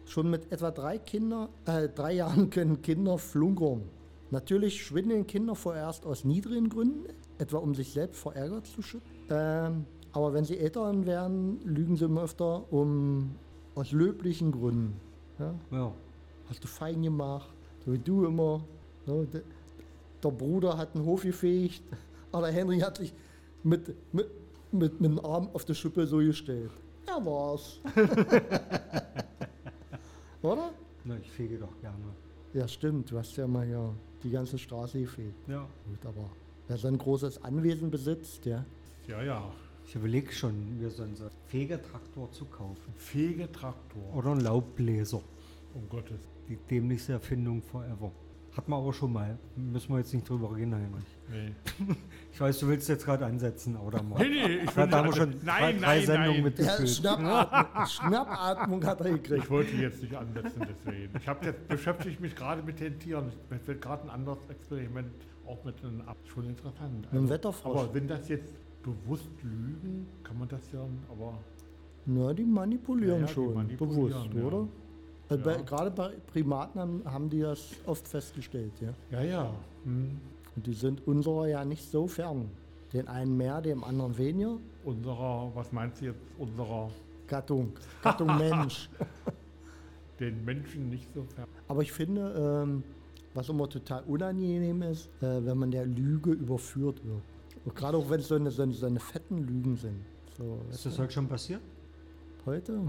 schon 0.05 0.31
mit 0.31 0.53
etwa 0.53 0.71
drei 0.71 0.99
Kinder, 0.99 1.49
äh, 1.67 1.89
drei 1.89 2.13
Jahren 2.13 2.51
können 2.57 2.83
Kinder 2.83 3.19
flunkern. 3.19 3.83
Natürlich 4.31 4.85
schwindeln 4.85 5.27
Kinder 5.27 5.55
vorerst 5.55 6.07
aus 6.07 6.25
niedrigen 6.25 6.69
Gründen, 6.69 7.07
etwa 7.39 7.59
um 7.59 7.75
sich 7.75 7.93
selbst 7.93 8.21
vor 8.21 8.35
Ärger 8.35 8.63
zu 8.63 8.83
schützen. 8.83 9.03
Ähm, 9.31 9.87
aber 10.13 10.33
wenn 10.35 10.45
sie 10.45 10.59
älter 10.59 11.07
werden, 11.07 11.61
lügen 11.65 11.97
sie 11.97 12.05
immer 12.05 12.23
öfter 12.23 12.73
um 12.73 13.35
aus 13.75 13.93
löblichen 13.93 14.53
Gründen. 14.53 15.01
Ja? 15.39 15.55
Ja. 15.71 15.93
Hast 16.49 16.63
du 16.63 16.69
fein 16.69 17.03
gemacht, 17.03 17.53
so 17.85 17.93
wie 17.93 17.99
du 17.99 18.27
immer. 18.27 18.61
Ne? 19.07 19.27
Der, 19.33 19.43
der 20.23 20.31
Bruder 20.31 20.77
hat 20.77 20.95
einen 20.95 21.05
Hof 21.05 21.23
gefegt, 21.23 21.83
aber 22.33 22.47
der 22.47 22.55
Henry 22.55 22.81
hat 22.81 22.97
sich 22.99 23.13
mit, 23.63 23.95
mit, 24.13 24.31
mit, 24.73 25.01
mit 25.01 25.11
dem 25.11 25.25
Arm 25.25 25.49
auf 25.53 25.65
die 25.65 25.75
Schippe 25.75 26.07
so 26.07 26.19
gestellt. 26.19 26.71
Er 27.07 27.25
war's. 27.25 27.81
Oder? 30.43 30.71
Na, 31.05 31.17
ich 31.21 31.31
fege 31.31 31.59
doch 31.59 31.81
gerne. 31.81 32.15
Ja, 32.53 32.67
stimmt. 32.69 33.11
Du 33.11 33.19
hast 33.19 33.37
ja 33.37 33.47
mal 33.47 33.67
hier 33.67 33.95
die 34.23 34.31
ganze 34.31 34.59
Straße 34.59 35.01
gefegt. 35.01 35.49
Ja. 35.49 35.67
Gut, 35.87 36.07
aber 36.07 36.31
wer 36.69 36.77
so 36.77 36.89
ein 36.89 36.99
großes 36.99 37.43
Anwesen 37.43 37.91
besitzt, 37.91 38.47
ja. 38.47 38.65
Ja, 39.07 39.23
ja. 39.23 39.53
Ich 39.87 39.95
überlege 39.95 40.33
schon, 40.33 40.79
mir 40.79 40.91
so 40.91 41.03
einen 41.03 41.17
Fegertraktor 41.47 42.31
zu 42.31 42.45
kaufen. 42.45 42.95
Fegetraktor. 42.97 44.15
Oder 44.15 44.33
einen 44.33 44.41
Laubbläser. 44.41 45.21
Um 45.75 45.89
Gottes. 45.89 46.21
Die 46.49 46.57
dämlichste 46.57 47.15
Erfindung 47.15 47.63
forever. 47.63 48.13
Hat 48.57 48.69
man 48.69 48.81
aber 48.81 48.93
schon 48.93 49.13
mal. 49.13 49.39
Müssen 49.57 49.91
wir 49.93 49.99
jetzt 49.99 50.13
nicht 50.13 50.29
drüber 50.29 50.55
reden, 50.55 50.75
Heinrich. 50.75 51.05
Nee. 51.31 51.55
Ich 52.33 52.41
weiß, 52.41 52.61
du 52.61 52.69
willst 52.69 52.89
jetzt 52.89 53.05
gerade 53.05 53.27
ansetzen, 53.27 53.77
aber 53.77 54.03
mal. 54.03 54.19
Nee, 54.21 54.29
nee, 54.31 54.55
ich 54.65 54.71
Da 54.71 54.87
will 54.87 54.93
haben 54.95 55.09
wir 55.09 55.17
schon 55.17 55.31
Nein, 55.45 55.79
drei 55.79 55.97
nein, 55.99 56.07
Sendungen 56.07 56.27
nein. 56.31 56.37
Ja, 56.37 56.43
mitgefüllt. 56.45 56.89
Schnappatmung, 56.89 57.87
Schnappatmung 57.87 58.85
hat 58.87 59.01
er 59.01 59.11
gekriegt. 59.11 59.45
Ich 59.45 59.51
wollte 59.51 59.77
jetzt 59.77 60.03
nicht 60.03 60.15
ansetzen, 60.15 60.63
deswegen. 60.69 61.17
Ich 61.19 61.29
habe 61.29 61.45
jetzt 61.45 61.69
beschäftige 61.69 62.11
ich 62.15 62.21
mich 62.21 62.35
gerade 62.35 62.63
mit 62.63 62.81
den 62.81 62.99
Tieren. 62.99 63.31
Mir 63.51 63.59
fällt 63.59 63.83
gerade 63.83 64.05
ein 64.05 64.11
anderes 64.11 64.39
Experiment 64.49 65.13
auch 65.47 65.63
mit 65.65 65.85
einem 65.85 66.01
ab. 66.03 66.17
Schon 66.33 66.49
interessant. 66.49 67.13
Mit 67.13 67.23
dem 67.23 67.29
Wetterfrosch. 67.29 67.79
Aber 67.79 67.95
wenn 67.95 68.09
das 68.09 68.29
jetzt 68.29 68.55
bewusst 68.83 69.29
lügen, 69.43 70.07
kann 70.23 70.39
man 70.39 70.49
das 70.49 70.73
ja, 70.73 70.81
aber 71.11 71.39
Na, 72.07 72.33
die 72.33 72.45
manipulieren 72.45 73.17
Ja, 73.17 73.21
ja, 73.21 73.27
die 73.27 73.33
schon, 73.33 73.55
manipulieren, 73.55 74.07
bewusst, 74.07 74.35
ja. 74.35 74.43
oder? 74.43 74.69
Ja. 75.39 75.45
bei, 75.45 75.63
gerade 75.63 75.91
bei 75.91 76.13
Primaten 76.33 76.81
haben, 76.81 77.03
haben 77.05 77.31
die 77.31 77.41
das 77.41 77.71
oft 77.87 78.07
festgestellt, 78.07 78.73
ja. 78.81 78.93
ja, 79.11 79.23
ja. 79.23 79.55
Hm. 79.85 80.19
Und 80.57 80.67
die 80.67 80.75
sind 80.75 81.07
unserer 81.07 81.49
ja 81.49 81.65
nicht 81.65 81.89
so 81.89 82.07
fern. 82.07 82.51
Den 82.93 83.07
einen 83.07 83.37
mehr, 83.37 83.61
dem 83.61 83.85
anderen 83.85 84.19
weniger. 84.19 84.59
Unserer, 84.85 85.53
was 85.55 85.71
meinst 85.71 86.01
du 86.01 86.07
jetzt, 86.07 86.21
unserer, 86.39 86.91
Gattung, 87.29 87.73
Gattung 88.03 88.37
Mensch. 88.37 88.91
den 90.19 90.45
Menschen 90.45 90.89
nicht 90.91 91.07
so 91.15 91.23
fern. 91.23 91.47
Aber 91.69 91.83
ich 91.83 91.93
finde, 91.93 92.63
ähm, 92.65 92.83
was 93.33 93.49
immer 93.49 93.69
total 93.69 94.03
unangenehm 94.05 94.83
ist, 94.83 95.09
äh, 95.23 95.45
wenn 95.47 95.57
man 95.57 95.71
der 95.71 95.87
Lüge 95.87 96.33
überführt 96.33 97.05
wird. 97.05 97.23
Und 97.65 97.77
gerade 97.77 97.97
auch 97.97 98.11
wenn 98.11 98.21
es 98.21 98.29
so 98.29 98.35
eine, 98.35 98.51
so 98.51 98.63
eine, 98.63 98.73
so 98.73 98.87
eine 98.87 98.99
fetten 98.99 99.39
Lügen 99.39 99.77
sind. 99.77 100.01
So, 100.37 100.59
Ist 100.71 100.87
das 100.87 100.99
heute 100.99 101.13
schon 101.13 101.29
passiert? 101.29 101.61
heute? 102.47 102.81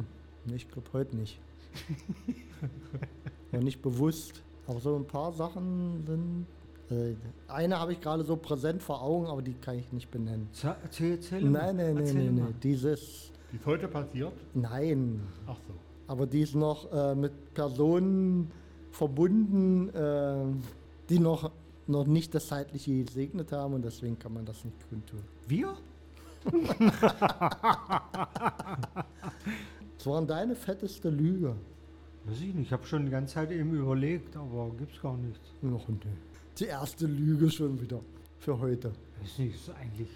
Nee, 0.45 0.55
ich 0.55 0.67
glaube 0.67 0.87
heute 0.93 1.15
nicht. 1.15 1.39
ja, 3.51 3.59
nicht 3.59 3.81
bewusst. 3.81 4.41
Aber 4.67 4.79
so 4.79 4.95
ein 4.95 5.05
paar 5.05 5.31
Sachen 5.33 6.03
sind. 6.05 6.45
Äh, 6.89 7.15
eine 7.47 7.79
habe 7.79 7.93
ich 7.93 8.01
gerade 8.01 8.23
so 8.23 8.35
präsent 8.35 8.81
vor 8.81 9.01
Augen, 9.01 9.27
aber 9.27 9.41
die 9.41 9.53
kann 9.53 9.77
ich 9.79 9.91
nicht 9.91 10.11
benennen. 10.11 10.47
Ze- 10.53 10.75
Erzähl, 10.83 11.11
erzähl 11.13 11.41
Nein, 11.41 11.75
nein, 11.77 11.95
nein, 11.95 12.03
nein, 12.15 12.35
nein. 12.35 12.55
Dieses. 12.61 13.31
Die 13.51 13.57
ist 13.57 13.65
heute 13.65 13.87
passiert? 13.87 14.31
Nein. 14.53 15.21
Ach 15.47 15.57
so. 15.67 15.73
Aber 16.07 16.25
die 16.27 16.41
ist 16.41 16.55
noch 16.55 16.91
äh, 16.91 17.15
mit 17.15 17.53
Personen 17.53 18.51
verbunden, 18.91 19.89
äh, 19.89 20.45
die 21.09 21.19
noch, 21.19 21.51
noch 21.87 22.05
nicht 22.05 22.33
das 22.35 22.47
Zeitliche 22.47 23.03
gesegnet 23.03 23.51
haben 23.51 23.73
und 23.73 23.83
deswegen 23.83 24.17
kann 24.19 24.33
man 24.33 24.45
das 24.45 24.63
nicht 24.63 24.77
kundtun. 24.89 25.19
Wir? 25.47 25.73
Das 29.97 30.05
war 30.07 30.21
deine 30.25 30.55
fetteste 30.55 31.09
Lüge. 31.09 31.55
Weiß 32.25 32.39
ich 32.41 32.53
nicht. 32.53 32.67
Ich 32.67 32.73
habe 32.73 32.85
schon 32.85 33.05
die 33.05 33.11
ganze 33.11 33.35
Zeit 33.35 33.51
eben 33.51 33.73
überlegt, 33.73 34.35
aber 34.35 34.71
gibt's 34.77 35.01
gar 35.01 35.17
nichts. 35.17 35.39
Noch 35.61 35.87
nee. 35.89 35.95
Die 36.57 36.65
erste 36.65 37.07
Lüge 37.07 37.49
schon 37.49 37.79
wieder 37.81 37.99
für 38.39 38.59
heute. 38.59 38.91
Weiß 39.21 39.39
nicht, 39.39 39.55
ist 39.55 39.69
eigentlich 39.71 40.09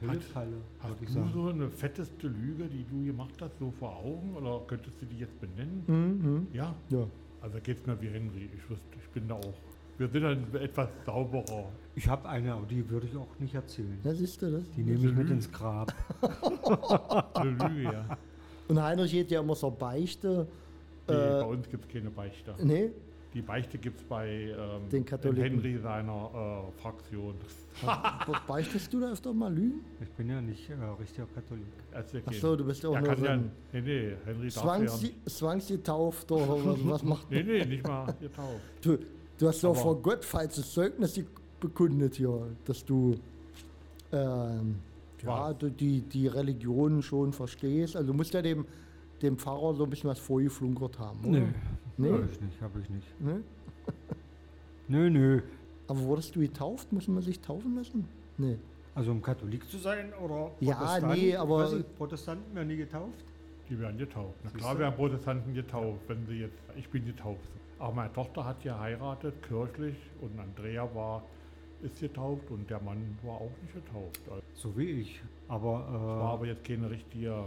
Pillefalle, 0.00 0.56
Hast 0.80 1.00
du 1.00 1.06
sagen. 1.12 1.30
so 1.32 1.48
eine 1.48 1.70
fetteste 1.70 2.26
Lüge, 2.26 2.64
die 2.64 2.84
du 2.84 3.04
gemacht 3.04 3.34
hast, 3.40 3.56
so 3.58 3.70
vor 3.78 3.96
Augen? 3.96 4.34
Oder 4.36 4.60
könntest 4.66 5.00
du 5.00 5.06
die 5.06 5.18
jetzt 5.18 5.38
benennen? 5.40 5.84
Mhm. 5.86 6.46
Ja, 6.52 6.74
Ja. 6.90 7.06
also 7.40 7.58
geht 7.60 7.78
es 7.80 7.86
mir 7.86 8.00
wie 8.00 8.08
Henry. 8.08 8.48
Ich, 8.56 8.68
wüsste, 8.70 8.84
ich 9.00 9.08
bin 9.10 9.28
da 9.28 9.34
auch. 9.34 9.54
Wir 9.98 10.08
sind 10.08 10.22
dann 10.22 10.54
etwas 10.60 10.88
sauberer. 11.04 11.68
Ich 11.94 12.08
habe 12.08 12.28
eine, 12.28 12.54
aber 12.54 12.66
die 12.66 12.88
würde 12.88 13.06
ich 13.06 13.16
auch 13.16 13.28
nicht 13.38 13.54
erzählen. 13.54 13.98
Ja, 14.02 14.14
siehst 14.14 14.40
du 14.42 14.50
das? 14.50 14.62
Die 14.76 14.82
nehme 14.82 15.06
ich 15.10 15.14
mit 15.14 15.30
ins 15.30 15.50
Grab. 15.52 15.92
Eine 17.34 17.50
Lüge, 17.50 17.82
ja. 17.82 18.04
Und 18.68 18.82
Heinrich 18.82 19.12
geht 19.12 19.30
ja 19.30 19.40
immer 19.40 19.54
zur 19.54 19.72
Beichte. 19.72 20.46
Nee, 21.08 21.14
bei 21.14 21.40
Äh, 21.40 21.44
uns 21.44 21.68
gibt 21.68 21.84
es 21.86 21.92
keine 21.92 22.10
Beichte. 22.10 22.54
nee, 22.62 22.90
Die 23.34 23.42
Beichte 23.42 23.76
gibt 23.76 23.98
es 24.00 24.04
bei 24.06 24.28
ähm, 24.56 24.88
Den 24.90 25.04
Katholiken. 25.04 25.42
Henry 25.60 25.78
seiner 25.78 26.30
äh, 26.68 26.80
Fraktion. 26.80 27.34
Be- 27.82 28.32
beichtest 28.48 28.92
du 28.92 29.00
da 29.00 29.12
öfter 29.12 29.32
mal 29.34 29.52
Lügen? 29.52 29.80
Ich 30.00 30.10
bin 30.12 30.28
ja 30.30 30.40
nicht 30.40 30.70
äh, 30.70 30.74
richtiger 31.00 31.26
Katholik. 31.34 31.64
Erzähl 31.92 32.22
Ach 32.24 32.30
keinen. 32.30 32.40
so, 32.40 32.56
du 32.56 32.64
bist 32.64 32.82
ja 32.82 32.88
auch 32.90 33.00
nur 33.00 33.16
so 33.16 33.24
ja, 33.24 33.32
ein 33.32 33.50
nee, 33.72 33.80
nee, 33.82 34.12
Henry 34.24 34.48
darf 34.48 34.62
Zwangs 34.62 35.02
ja. 35.02 35.08
Zwangsgetauft 35.26 36.30
oder 36.32 36.48
was, 36.64 36.78
was 36.88 37.02
macht 37.02 37.30
Nee, 37.30 37.42
nee, 37.42 37.64
nicht 37.66 37.86
mal 37.86 38.14
getauft. 38.20 38.60
Du, 38.80 38.98
du 39.38 39.48
hast 39.48 39.62
doch 39.64 39.74
vor 39.76 40.00
Gott 40.02 40.24
falsches 40.24 40.72
Zeugnis 40.72 41.20
bekundet 41.60 42.16
hier, 42.16 42.46
dass 42.64 42.84
du 42.84 43.14
ähm, 44.12 44.76
ja, 45.22 45.48
Ja. 45.48 45.52
du 45.54 45.70
die, 45.70 46.00
die 46.02 46.26
Religion 46.26 47.02
schon 47.02 47.32
verstehst. 47.32 47.96
Also 47.96 48.08
du 48.12 48.16
musst 48.16 48.34
ja 48.34 48.42
dem, 48.42 48.64
dem 49.22 49.38
Pfarrer 49.38 49.74
so 49.74 49.84
ein 49.84 49.90
bisschen 49.90 50.10
was 50.10 50.18
vorgeflunkert 50.18 50.98
haben, 50.98 51.20
oder? 51.20 51.38
Nö, 51.40 51.46
Nee? 51.98 52.10
habe 52.12 52.28
ich 52.32 52.40
nicht, 52.40 52.60
habe 52.60 52.80
ich 52.80 52.90
nicht. 52.90 53.20
Ne? 53.20 53.42
Nö, 54.88 55.10
nö. 55.10 55.40
Aber 55.88 56.00
wurdest 56.00 56.34
du 56.34 56.40
getauft? 56.40 56.92
Muss 56.92 57.06
man 57.08 57.22
sich 57.22 57.38
taufen 57.40 57.76
lassen? 57.76 58.08
Nee. 58.38 58.56
Also 58.94 59.10
um 59.12 59.22
Katholik 59.22 59.68
zu 59.70 59.78
sein 59.78 60.12
oder 60.22 60.50
Ja, 60.60 60.98
nee, 61.14 61.34
aber- 61.36 61.72
nicht, 61.72 61.96
Protestanten 61.96 62.54
werden 62.54 62.68
nie 62.68 62.76
getauft. 62.76 63.24
Die 63.70 63.78
werden 63.78 63.96
getauft. 63.96 64.34
Na 64.44 64.50
klar 64.50 64.78
werden 64.78 64.94
Protestanten 64.94 65.54
getauft, 65.54 66.00
wenn 66.08 66.26
sie 66.26 66.40
jetzt. 66.40 66.56
Ich 66.76 66.88
bin 66.90 67.06
getauft. 67.06 67.40
Auch 67.82 67.92
meine 67.92 68.12
Tochter 68.12 68.44
hat 68.44 68.62
geheiratet, 68.62 69.42
kirchlich, 69.42 69.96
und 70.20 70.38
Andrea 70.38 70.88
war, 70.94 71.24
ist 71.82 71.98
getauft 71.98 72.48
und 72.50 72.70
der 72.70 72.80
Mann 72.80 73.18
war 73.24 73.34
auch 73.34 73.50
nicht 73.60 73.74
getauft. 73.74 74.20
Also, 74.30 74.42
So 74.54 74.78
wie 74.78 75.00
ich. 75.00 75.20
Aber, 75.48 75.84
es 75.88 75.92
war 76.00 76.30
äh, 76.30 76.34
aber 76.34 76.46
jetzt 76.46 76.64
keine 76.64 76.88
richtige 76.88 77.42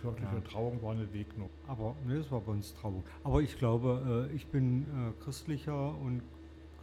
kirchliche 0.00 0.36
Ja. 0.36 0.40
Trauung, 0.42 0.80
war 0.82 0.92
eine 0.92 1.06
Segnung. 1.06 1.50
aber 1.66 1.96
ne, 2.06 2.18
das 2.18 2.30
war 2.30 2.42
bei 2.42 2.52
uns 2.52 2.74
Trauung. 2.74 3.02
Aber 3.24 3.40
ich 3.42 3.58
glaube, 3.58 4.28
äh, 4.30 4.36
ich 4.36 4.46
bin 4.46 4.82
äh, 4.82 5.24
christlicher 5.24 5.98
und 5.98 6.22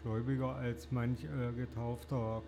gläubiger 0.02 0.54
als 0.54 0.92
manch 0.92 1.24
äh, 1.24 1.54
getaufter 1.54 2.42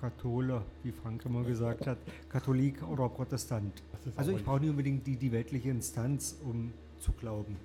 Kathole, 0.00 0.62
wie 0.82 0.92
Frank 0.92 1.26
immer 1.26 1.44
gesagt 1.44 1.86
hat, 1.86 1.98
Katholik 2.30 2.82
oder 2.88 3.10
Protestant. 3.10 3.82
Also 4.16 4.30
aber 4.30 4.38
ich 4.38 4.44
brauche 4.46 4.60
nicht 4.60 4.70
unbedingt 4.70 5.06
die, 5.06 5.16
die 5.16 5.30
weltliche 5.30 5.68
Instanz, 5.68 6.40
um 6.42 6.72
zu 7.00 7.12
glauben 7.12 7.56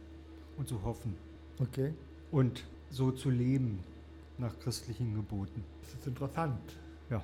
und 0.57 0.67
zu 0.67 0.83
hoffen 0.83 1.15
Okay. 1.61 1.93
Und 2.31 2.63
so 2.89 3.11
zu 3.11 3.29
leben 3.29 3.79
nach 4.37 4.57
christlichen 4.59 5.13
Geboten. 5.15 5.63
Das 5.81 5.93
ist 5.93 6.07
interessant, 6.07 6.59
Ja, 7.09 7.23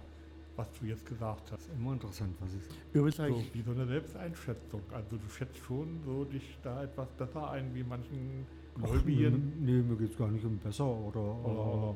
was 0.55 0.67
du 0.79 0.85
jetzt 0.87 1.05
gesagt 1.05 1.51
hast. 1.51 1.61
ist 1.67 1.73
immer 1.79 1.93
interessant, 1.93 2.35
was 2.39 2.49
ich 2.53 2.63
sage. 2.63 2.75
Übrigens 2.93 3.15
So, 3.17 3.53
wie 3.53 3.61
so 3.61 3.71
eine 3.71 3.85
Selbsteinschätzung. 3.87 4.81
Also 4.91 5.17
du 5.17 5.29
schätzt 5.29 5.57
schon 5.57 5.99
so 6.05 6.25
dich 6.25 6.57
da 6.63 6.83
etwas 6.83 7.07
besser 7.11 7.49
ein 7.51 7.73
wie 7.73 7.83
manchen 7.83 8.45
Ach, 8.81 8.89
Gläubigen. 8.91 9.53
Nee, 9.63 9.81
mir 9.81 9.95
geht 9.95 10.11
es 10.11 10.17
gar 10.17 10.27
nicht 10.29 10.43
um 10.45 10.57
besser 10.57 10.85
oder. 10.85 11.19
Oder, 11.45 11.95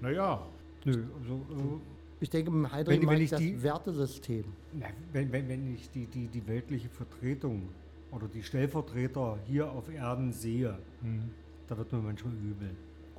naja, 0.00 0.46
nö, 0.84 1.04
also, 1.20 1.34
äh, 1.34 1.80
ich 2.20 2.30
denke, 2.30 2.50
im 2.50 2.62
Wenn- 2.62 2.72
Heidrich 2.72 3.00
wenn 3.00 3.06
meint 3.06 3.20
ich 3.20 3.30
das 3.30 3.40
die- 3.40 3.62
Wertesystem. 3.62 4.44
na, 4.72 4.86
wenn, 5.12 5.30
wenn, 5.32 5.48
wenn 5.48 5.74
ich 5.74 5.90
die, 5.90 6.06
die, 6.06 6.28
die 6.28 6.46
weltliche 6.46 6.88
Vertretung 6.88 7.68
oder 8.10 8.26
die 8.28 8.42
Stellvertreter 8.42 9.38
hier 9.46 9.70
auf 9.70 9.92
Erden 9.92 10.32
sehe, 10.32 10.78
hm, 11.02 11.30
da 11.68 11.76
wird 11.76 11.92
mir 11.92 11.98
manchmal 12.00 12.34
übel. 12.34 12.70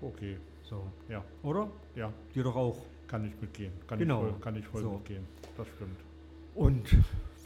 okay, 0.01 0.37
So. 0.63 0.83
ja, 1.09 1.23
Oder? 1.43 1.69
ja, 1.95 2.11
Dir 2.35 2.43
doch 2.43 2.55
auch. 2.55 2.77
kann 3.07 3.25
ich 3.25 3.39
mitgehen. 3.41 3.71
Kann 3.87 3.99
Genau. 3.99 4.25
ich 4.25 4.31
voll, 4.31 4.39
kann 4.41 4.55
ich 4.55 4.67
voll 4.67 4.81
So. 4.81 4.91
mitgehen. 4.91 5.25
Das 5.55 5.67
stimmt. 5.75 5.97
Und 6.55 6.91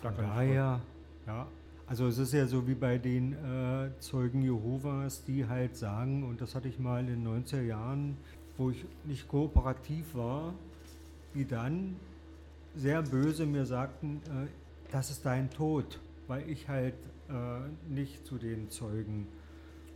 Da 0.01 0.11
von 0.11 0.15
kann 0.15 0.25
ich 0.25 0.31
daher, 0.31 0.81
ja, 1.27 1.47
also 1.87 2.07
es 2.07 2.17
ist 2.17 2.33
ja 2.33 2.47
so 2.47 2.67
wie 2.67 2.73
bei 2.75 2.97
den 2.97 3.33
äh, 3.33 3.89
Zeugen 3.99 4.41
Jehovas, 4.41 5.23
die 5.25 5.45
halt 5.47 5.75
sagen, 5.75 6.23
und 6.23 6.39
das 6.41 6.55
hatte 6.55 6.67
ich 6.69 6.79
mal 6.79 7.01
in 7.01 7.07
den 7.07 7.27
90er 7.27 7.61
Jahren, 7.61 8.17
wo 8.57 8.69
ich 8.69 8.85
nicht 9.05 9.27
kooperativ 9.27 10.15
war, 10.15 10.53
die 11.35 11.45
dann 11.45 11.95
sehr 12.75 13.01
böse 13.01 13.45
mir 13.45 13.65
sagten, 13.65 14.21
äh, 14.27 14.47
das 14.91 15.09
ist 15.09 15.25
dein 15.25 15.49
Tod, 15.49 15.99
weil 16.27 16.49
ich 16.49 16.67
halt 16.69 16.93
äh, 17.29 17.33
nicht 17.93 18.25
zu 18.25 18.37
den 18.37 18.69
Zeugen 18.69 19.27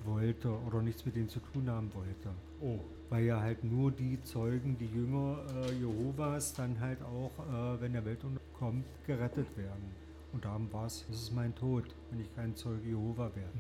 wollte 0.06 0.50
oder 0.68 0.82
nichts 0.82 1.06
mit 1.06 1.16
denen 1.16 1.30
zu 1.30 1.40
tun 1.40 1.70
haben 1.70 1.92
wollte. 1.94 2.30
Oh, 2.62 2.80
Weil 3.10 3.26
ja 3.26 3.40
halt 3.40 3.64
nur 3.64 3.92
die 3.92 4.22
Zeugen, 4.24 4.78
die 4.78 4.88
Jünger 4.88 5.40
äh, 5.64 5.74
Jehovas, 5.74 6.54
dann 6.54 6.80
halt 6.80 7.02
auch, 7.04 7.32
äh, 7.40 7.82
wenn 7.82 7.94
der 7.94 8.06
Weltuntergang 8.06 8.54
kommt, 8.58 8.86
gerettet 9.06 9.48
werden. 9.58 9.92
Und 10.34 10.44
darum 10.46 10.72
war 10.74 10.86
es, 10.86 11.06
das 11.08 11.18
ist 11.24 11.34
mein 11.34 11.54
Tod, 11.56 11.84
wenn 12.12 12.20
ich 12.20 12.34
kein 12.36 12.56
Zeuge 12.56 12.88
Jehova 12.88 13.32
werde. 13.36 13.60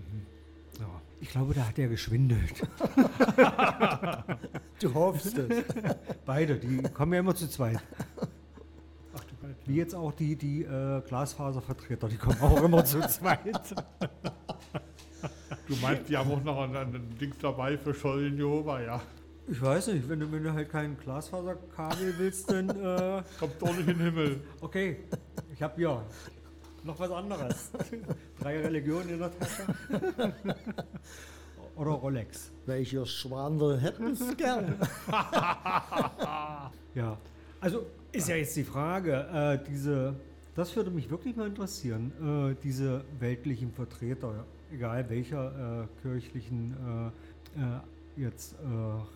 Ja. 0.79 1.01
Ich 1.21 1.29
glaube, 1.29 1.53
da 1.53 1.67
hat 1.67 1.79
er 1.79 1.87
geschwindelt. 1.87 2.67
Du 4.79 4.93
hoffst 4.93 5.37
es. 5.37 5.63
Beide, 6.25 6.57
die 6.57 6.81
kommen 6.83 7.13
ja 7.13 7.19
immer 7.19 7.33
zu 7.33 7.47
zweit. 7.49 7.79
ach 9.15 9.23
du. 9.23 9.35
Wie 9.65 9.75
jetzt 9.75 9.95
auch 9.95 10.11
die, 10.11 10.35
die 10.35 10.63
äh, 10.63 11.01
Glasfaservertreter, 11.01 12.09
die 12.09 12.17
kommen 12.17 12.39
auch 12.41 12.61
immer 12.61 12.83
zu 12.83 12.99
zweit. 13.07 13.73
Du 15.67 15.75
meinst, 15.81 16.09
die 16.09 16.17
haben 16.17 16.31
auch 16.31 16.43
noch 16.43 16.61
ein, 16.61 16.75
ein 16.75 17.15
Dings 17.19 17.37
dabei 17.41 17.77
für 17.77 17.93
Schollen 17.93 18.37
Jehova, 18.37 18.81
ja. 18.81 19.01
Ich 19.47 19.61
weiß 19.61 19.87
nicht, 19.87 20.09
wenn 20.09 20.19
du, 20.19 20.31
wenn 20.31 20.43
du 20.43 20.53
halt 20.53 20.69
kein 20.69 20.97
Glasfaserkabel 20.97 22.15
willst, 22.17 22.49
dann 22.51 22.69
äh, 22.69 23.23
Kommt 23.39 23.61
doch 23.61 23.75
nicht 23.75 23.87
in 23.87 23.97
den 23.97 23.99
Himmel. 23.99 24.41
okay, 24.61 24.97
ich 25.53 25.61
habe 25.61 25.79
ja 25.81 26.01
noch 26.83 26.99
was 26.99 27.11
anderes. 27.11 27.71
Drei 28.39 28.59
Religionen 28.61 29.09
in 29.09 29.19
der 29.19 29.31
Tasche. 29.39 30.33
Oder 31.75 31.91
Rolex. 31.91 32.51
Welche 32.65 33.05
Schwandel 33.05 33.79
hätten 33.79 34.11
es 34.11 34.37
gern? 34.37 34.75
Ja, 36.95 37.17
also 37.59 37.85
ist 38.13 38.29
ja 38.29 38.37
jetzt 38.37 38.55
die 38.55 38.63
Frage, 38.63 39.27
äh, 39.33 39.59
diese, 39.69 40.15
das 40.55 40.73
würde 40.77 40.89
mich 40.91 41.09
wirklich 41.09 41.35
mal 41.35 41.47
interessieren, 41.47 42.53
äh, 42.53 42.55
diese 42.63 43.03
weltlichen 43.19 43.73
Vertreter, 43.73 44.45
egal 44.75 45.09
welcher 45.09 45.83
äh, 45.83 46.01
kirchlichen 46.01 46.75
äh, 47.57 47.59
äh, 47.59 47.79
jetzt 48.17 48.55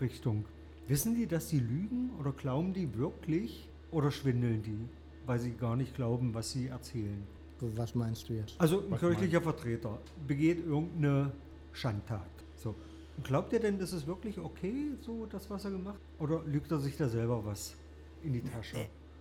Richtung, 0.01 0.43
wissen 0.87 1.15
die, 1.15 1.25
dass 1.25 1.47
sie 1.47 1.59
lügen 1.59 2.11
oder 2.19 2.33
glauben 2.33 2.73
die 2.73 2.97
wirklich 2.97 3.69
oder 3.91 4.11
schwindeln 4.11 4.61
die, 4.61 4.89
weil 5.25 5.39
sie 5.39 5.51
gar 5.51 5.77
nicht 5.77 5.95
glauben, 5.95 6.33
was 6.33 6.51
sie 6.51 6.67
erzählen? 6.67 7.23
Was 7.61 7.95
meinst 7.95 8.27
du 8.27 8.33
jetzt? 8.33 8.59
Also 8.59 8.79
ein 8.81 8.91
Was 8.91 8.99
kirchlicher 8.99 9.41
Vertreter 9.41 9.99
begeht 10.27 10.65
irgendeine 10.65 11.31
Schandtat. 11.71 12.29
So. 12.55 12.75
Glaubt 13.23 13.53
ihr 13.53 13.59
denn, 13.59 13.79
das 13.79 13.93
ist 13.93 14.05
wirklich 14.05 14.37
okay, 14.37 14.91
so 15.01 15.25
das, 15.25 15.49
was 15.49 15.63
er 15.63 15.71
gemacht 15.71 15.95
hat? 15.95 16.21
Oder 16.21 16.43
lügt 16.45 16.71
er 16.71 16.79
sich 16.79 16.97
da 16.97 17.07
selber 17.07 17.45
was 17.45 17.75
in 18.21 18.33
die 18.33 18.41
Tasche? 18.41 18.77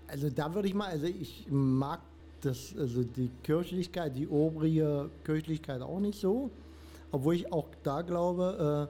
Also 0.09 0.31
da 0.31 0.53
würde 0.55 0.67
ich 0.67 0.75
mal, 0.75 0.89
also 0.89 1.07
ich 1.07 1.47
mag 1.51 2.01
das, 2.41 2.75
also 2.79 3.03
die 3.03 3.31
Kirchlichkeit, 3.43 4.17
die 4.17 4.29
obrige 4.29 5.11
Kirchlichkeit 5.25 5.83
auch 5.83 6.01
nicht 6.01 6.21
so. 6.21 6.51
Obwohl 7.11 7.35
ich 7.35 7.53
auch 7.53 7.67
da 7.83 8.03
glaube, 8.03 8.89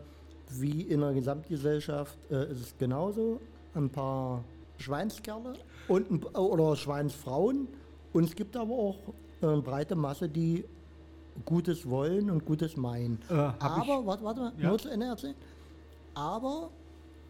äh, 0.51 0.61
wie 0.61 0.83
in 0.83 1.01
der 1.01 1.13
Gesamtgesellschaft 1.13 2.19
äh, 2.31 2.51
ist 2.53 2.61
es 2.61 2.75
genauso. 2.79 3.41
Ein 3.75 3.91
paar 3.91 4.43
Schweinskerle 4.79 5.55
und 5.89 6.11
ein, 6.11 6.23
oder 6.25 6.75
Schweinsfrauen. 6.77 7.69
Und 8.13 8.25
es 8.25 8.35
gibt 8.35 8.57
aber 8.57 8.75
auch 8.75 8.97
äh, 9.43 9.47
eine 9.47 9.63
breite 9.63 9.95
Masse, 9.95 10.29
die 10.29 10.65
Gutes 11.45 11.89
wollen 11.89 12.31
und 12.31 12.45
Gutes 12.45 12.77
meinen. 12.77 13.21
Äh, 13.31 13.35
Aber, 13.35 14.05
warte, 14.07 14.25
warte 14.25 14.41
mal, 14.41 14.53
Ja. 14.59 14.71
nur 14.71 14.79
zu 14.79 14.89
Ende 14.89 15.07
erzählen. 15.07 15.35
Aber 16.15 16.71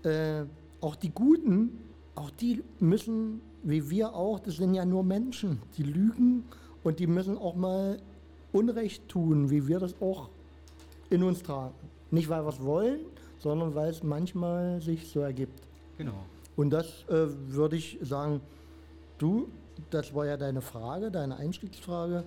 äh, 0.04 0.44
auch 0.80 0.94
die 0.96 1.10
Guten, 1.10 1.78
auch 2.18 2.30
die 2.30 2.62
müssen, 2.80 3.40
wie 3.62 3.90
wir 3.90 4.14
auch, 4.14 4.40
das 4.40 4.56
sind 4.56 4.74
ja 4.74 4.84
nur 4.84 5.04
Menschen, 5.04 5.60
die 5.76 5.82
lügen 5.82 6.44
und 6.82 6.98
die 6.98 7.06
müssen 7.06 7.38
auch 7.38 7.54
mal 7.54 7.98
Unrecht 8.52 9.08
tun, 9.08 9.50
wie 9.50 9.66
wir 9.68 9.78
das 9.78 9.94
auch 10.00 10.30
in 11.10 11.22
uns 11.22 11.42
tragen. 11.42 11.74
Nicht, 12.10 12.28
weil 12.28 12.44
wir 12.44 12.48
es 12.48 12.62
wollen, 12.62 13.00
sondern 13.38 13.74
weil 13.74 13.90
es 13.90 14.02
manchmal 14.02 14.80
sich 14.80 15.08
so 15.08 15.20
ergibt. 15.20 15.60
genau. 15.96 16.24
Und 16.56 16.70
das 16.70 17.04
äh, 17.08 17.28
würde 17.52 17.76
ich 17.76 17.98
sagen, 18.02 18.40
du, 19.18 19.48
das 19.90 20.12
war 20.12 20.26
ja 20.26 20.36
deine 20.36 20.60
Frage, 20.60 21.12
deine 21.12 21.36
Einstiegsfrage. 21.36 22.24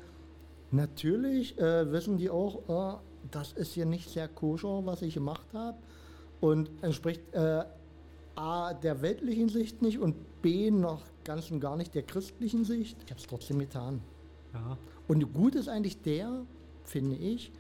Natürlich 0.71 1.57
äh, 1.59 1.91
wissen 1.91 2.17
die 2.17 2.29
auch, 2.29 2.61
äh, 2.69 2.97
das 3.29 3.51
ist 3.51 3.73
hier 3.73 3.85
nicht 3.85 4.09
sehr 4.09 4.29
koscher, 4.29 4.85
was 4.85 5.01
ich 5.01 5.15
gemacht 5.15 5.47
habe. 5.53 5.77
Und 6.39 6.71
entspricht 6.81 7.21
äh, 7.33 7.65
A 8.35 8.73
der 8.73 9.01
weltlichen 9.01 9.49
Sicht 9.49 9.81
nicht 9.81 9.99
und 9.99 10.15
B 10.41 10.71
noch 10.71 11.03
ganz 11.23 11.51
und 11.51 11.59
gar 11.59 11.75
nicht 11.75 11.93
der 11.93 12.03
christlichen 12.03 12.65
Sicht. 12.65 12.97
Ich 13.05 13.11
habe 13.11 13.19
es 13.19 13.27
trotzdem 13.27 13.59
getan. 13.59 14.01
Ja. 14.53 14.77
Und 15.07 15.33
gut 15.33 15.55
ist 15.55 15.69
eigentlich 15.69 16.01
der, 16.01 16.45
finde 16.83 17.15
ich, 17.15 17.51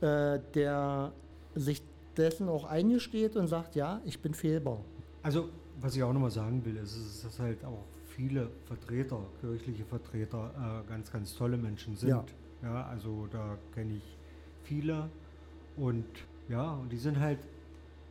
äh, 0.00 0.38
der 0.54 1.12
sich 1.54 1.82
dessen 2.16 2.48
auch 2.48 2.64
eingesteht 2.64 3.36
und 3.36 3.48
sagt, 3.48 3.74
ja, 3.74 4.00
ich 4.04 4.20
bin 4.20 4.34
fehlbar. 4.34 4.80
Also, 5.22 5.48
was 5.80 5.96
ich 5.96 6.02
auch 6.02 6.12
nochmal 6.12 6.30
sagen 6.30 6.64
will, 6.64 6.76
ist, 6.76 6.96
ist, 6.96 7.24
dass 7.24 7.38
halt 7.40 7.64
auch 7.64 7.84
viele 8.08 8.50
Vertreter, 8.66 9.20
kirchliche 9.40 9.84
Vertreter, 9.84 10.82
äh, 10.84 10.88
ganz, 10.88 11.10
ganz 11.10 11.34
tolle 11.34 11.56
Menschen 11.56 11.96
sind. 11.96 12.10
Ja. 12.10 12.24
ja 12.62 12.86
also 12.86 13.26
da 13.30 13.58
kenne 13.74 13.94
ich 13.96 14.16
viele 14.62 15.08
und 15.76 16.04
ja, 16.48 16.74
und 16.74 16.90
die 16.92 16.98
sind 16.98 17.18
halt 17.18 17.38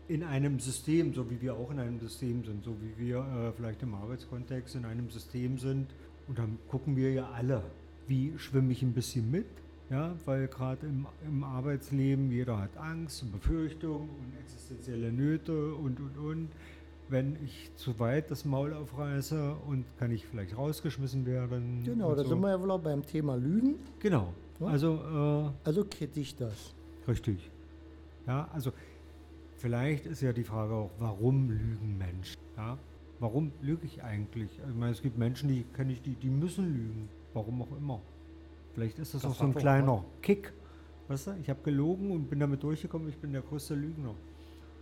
in 0.07 0.23
einem 0.23 0.59
System, 0.59 1.13
so 1.13 1.29
wie 1.29 1.41
wir 1.41 1.55
auch 1.55 1.71
in 1.71 1.79
einem 1.79 1.99
System 1.99 2.43
sind, 2.43 2.63
so 2.63 2.75
wie 2.81 3.05
wir 3.05 3.17
äh, 3.19 3.51
vielleicht 3.55 3.81
im 3.83 3.93
Arbeitskontext 3.95 4.75
in 4.75 4.85
einem 4.85 5.09
System 5.09 5.57
sind. 5.57 5.87
Und 6.27 6.37
dann 6.39 6.57
gucken 6.69 6.95
wir 6.95 7.11
ja 7.11 7.29
alle, 7.33 7.63
wie 8.07 8.33
schwimme 8.37 8.71
ich 8.73 8.81
ein 8.81 8.93
bisschen 8.93 9.29
mit, 9.31 9.45
ja, 9.89 10.15
weil 10.25 10.47
gerade 10.47 10.85
im, 10.87 11.05
im 11.27 11.43
Arbeitsleben 11.43 12.31
jeder 12.31 12.59
hat 12.59 12.75
Angst 12.77 13.23
und 13.23 13.31
Befürchtungen 13.31 14.09
und 14.09 14.39
existenzielle 14.41 15.11
Nöte 15.11 15.73
und 15.75 15.99
und 15.99 16.17
und. 16.17 16.49
wenn 17.09 17.35
ich 17.45 17.69
zu 17.75 17.99
weit 17.99 18.31
das 18.31 18.45
Maul 18.45 18.73
aufreiße 18.73 19.55
und 19.67 19.85
kann 19.99 20.11
ich 20.11 20.25
vielleicht 20.25 20.57
rausgeschmissen 20.57 21.25
werden. 21.25 21.81
Genau, 21.83 22.15
da 22.15 22.23
so. 22.23 22.29
sind 22.29 22.39
wir 22.41 22.49
ja 22.49 22.59
wohl 22.61 22.71
auch 22.71 22.79
beim 22.79 23.05
Thema 23.05 23.35
Lügen. 23.35 23.75
Genau. 23.99 24.33
Ja. 24.59 24.67
Also 24.67 25.53
Also 25.63 25.85
kritisch 25.85 26.35
das. 26.35 26.73
äh, 27.05 27.11
richtig. 27.11 27.49
Ja, 28.25 28.47
also 28.53 28.71
vielleicht 29.63 30.05
ist 30.05 30.21
ja 30.21 30.33
die 30.33 30.43
Frage 30.43 30.73
auch, 30.73 30.91
warum 30.99 31.49
lügen 31.49 31.97
Menschen? 31.97 32.37
Ja? 32.57 32.77
Warum 33.19 33.53
lüge 33.61 33.85
ich 33.85 34.03
eigentlich? 34.03 34.51
Ich 34.59 34.75
meine, 34.75 34.91
es 34.91 35.01
gibt 35.01 35.17
Menschen, 35.17 35.47
die 35.47 35.63
kenne 35.73 35.93
ich, 35.93 36.01
die, 36.01 36.15
die 36.15 36.29
müssen 36.29 36.65
lügen. 36.65 37.09
Warum 37.33 37.61
auch 37.61 37.71
immer. 37.77 38.01
Vielleicht 38.73 38.99
ist 38.99 39.13
das, 39.13 39.21
Das 39.21 39.31
auch 39.31 39.35
so 39.35 39.45
ein 39.45 39.55
kleiner 39.55 40.03
Kick. 40.21 40.51
Weißt 41.07 41.27
du, 41.27 41.31
ich 41.41 41.49
habe 41.49 41.61
gelogen 41.63 42.11
und 42.11 42.29
bin 42.29 42.39
damit 42.41 42.61
durchgekommen, 42.61 43.07
ich 43.07 43.17
bin 43.17 43.31
der 43.31 43.41
größte 43.41 43.75
Lügner. 43.75 44.13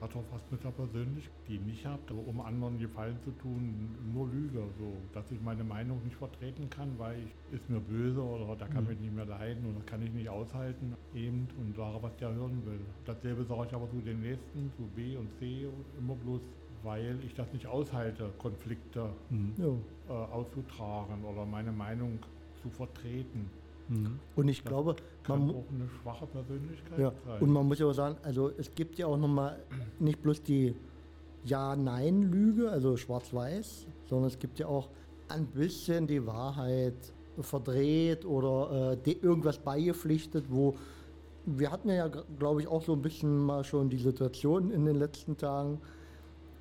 Hat 0.02 0.16
auch 0.16 0.26
was 0.32 0.42
mit 0.50 0.64
der 0.64 0.72
Persönlichkeit, 0.72 1.32
die 1.48 1.56
ich 1.58 1.62
nicht 1.62 1.86
habt, 1.86 2.10
aber 2.12 2.26
um 2.26 2.42
anderen 2.42 2.80
Gefallen 2.80 3.20
zu 3.24 3.32
tun, 3.32 3.96
nur 4.12 4.28
Lüge. 4.30 4.74
So, 4.80 5.08
dass 5.14 5.30
ich 5.32 5.40
meine 5.42 5.64
Meinung 5.64 6.04
nicht 6.04 6.16
vertreten 6.16 6.70
kann, 6.70 6.98
weil 6.98 7.20
ich 7.28 7.36
ist 7.54 7.70
mir 7.70 7.80
böse 7.80 8.22
oder 8.24 8.56
da 8.56 8.68
kann 8.68 8.84
Mhm. 8.84 8.90
mich 8.90 9.00
nicht 9.00 9.14
mehr 9.14 9.26
leiden 9.26 9.66
oder 9.66 9.82
kann 9.86 10.02
ich 10.02 10.12
nicht 10.12 10.30
aushalten 10.30 10.96
eben 11.14 11.48
und 11.58 11.76
sage, 11.76 12.02
was 12.02 12.16
der 12.18 12.34
hören 12.34 12.66
will. 12.66 12.80
Dasselbe 13.06 13.44
sage 13.46 13.68
ich 13.68 13.74
aber 13.76 13.90
zu 13.90 14.02
den 14.02 14.22
Nächsten, 14.22 14.72
zu 14.76 14.88
B 14.88 15.16
und 15.18 15.38
C, 15.38 15.68
immer 15.98 16.16
bloß, 16.16 16.42
weil 16.82 17.24
ich 17.24 17.34
das 17.36 17.52
nicht 17.54 17.68
aushalte, 17.68 18.34
Konflikte 18.38 19.14
Mhm. 19.30 19.54
Äh, 20.08 20.12
auszutragen 20.12 21.24
oder 21.24 21.46
meine 21.46 21.72
Meinung 21.72 22.26
zu 22.62 22.70
vertreten. 22.72 23.61
Mhm. 23.92 24.20
Und 24.36 24.48
ich 24.48 24.64
Das 24.64 24.70
glaube, 24.70 24.96
Kann 25.24 25.48
man, 25.48 25.56
auch 25.56 25.66
eine 25.70 25.90
schwache 26.02 26.26
Persönlichkeit 26.28 26.98
ja, 26.98 27.12
sein. 27.26 27.42
und 27.42 27.50
man 27.52 27.68
muss 27.68 27.80
ja 27.80 27.88
auch 27.88 27.94
sagen, 27.94 28.16
also 28.24 28.52
es 28.58 28.74
gibt 28.74 28.98
ja 28.98 29.08
auch 29.08 29.18
nochmal 29.18 29.60
nicht 30.00 30.22
bloß 30.22 30.44
die 30.44 30.74
Ja-Nein-Lüge, 31.44 32.70
also 32.70 32.96
schwarz-weiß, 32.96 33.88
sondern 34.06 34.28
es 34.28 34.40
gibt 34.40 34.60
ja 34.60 34.68
auch 34.68 34.90
ein 35.28 35.46
bisschen 35.48 36.08
die 36.08 36.26
Wahrheit 36.26 37.14
verdreht 37.40 38.26
oder 38.26 38.98
äh, 39.06 39.12
irgendwas 39.12 39.58
beigepflichtet, 39.58 40.46
wo 40.50 40.76
wir 41.46 41.72
hatten 41.72 41.90
ja, 41.90 42.08
glaube 42.08 42.62
ich, 42.62 42.68
auch 42.68 42.84
so 42.84 42.94
ein 42.94 43.02
bisschen 43.02 43.38
mal 43.40 43.64
schon 43.64 43.90
die 43.90 43.98
Situation 43.98 44.72
in 44.72 44.86
den 44.86 44.96
letzten 44.98 45.36
Tagen, 45.38 45.82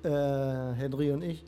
äh, 0.03 0.09
Henry 0.09 1.11
und 1.11 1.21
ich, 1.21 1.45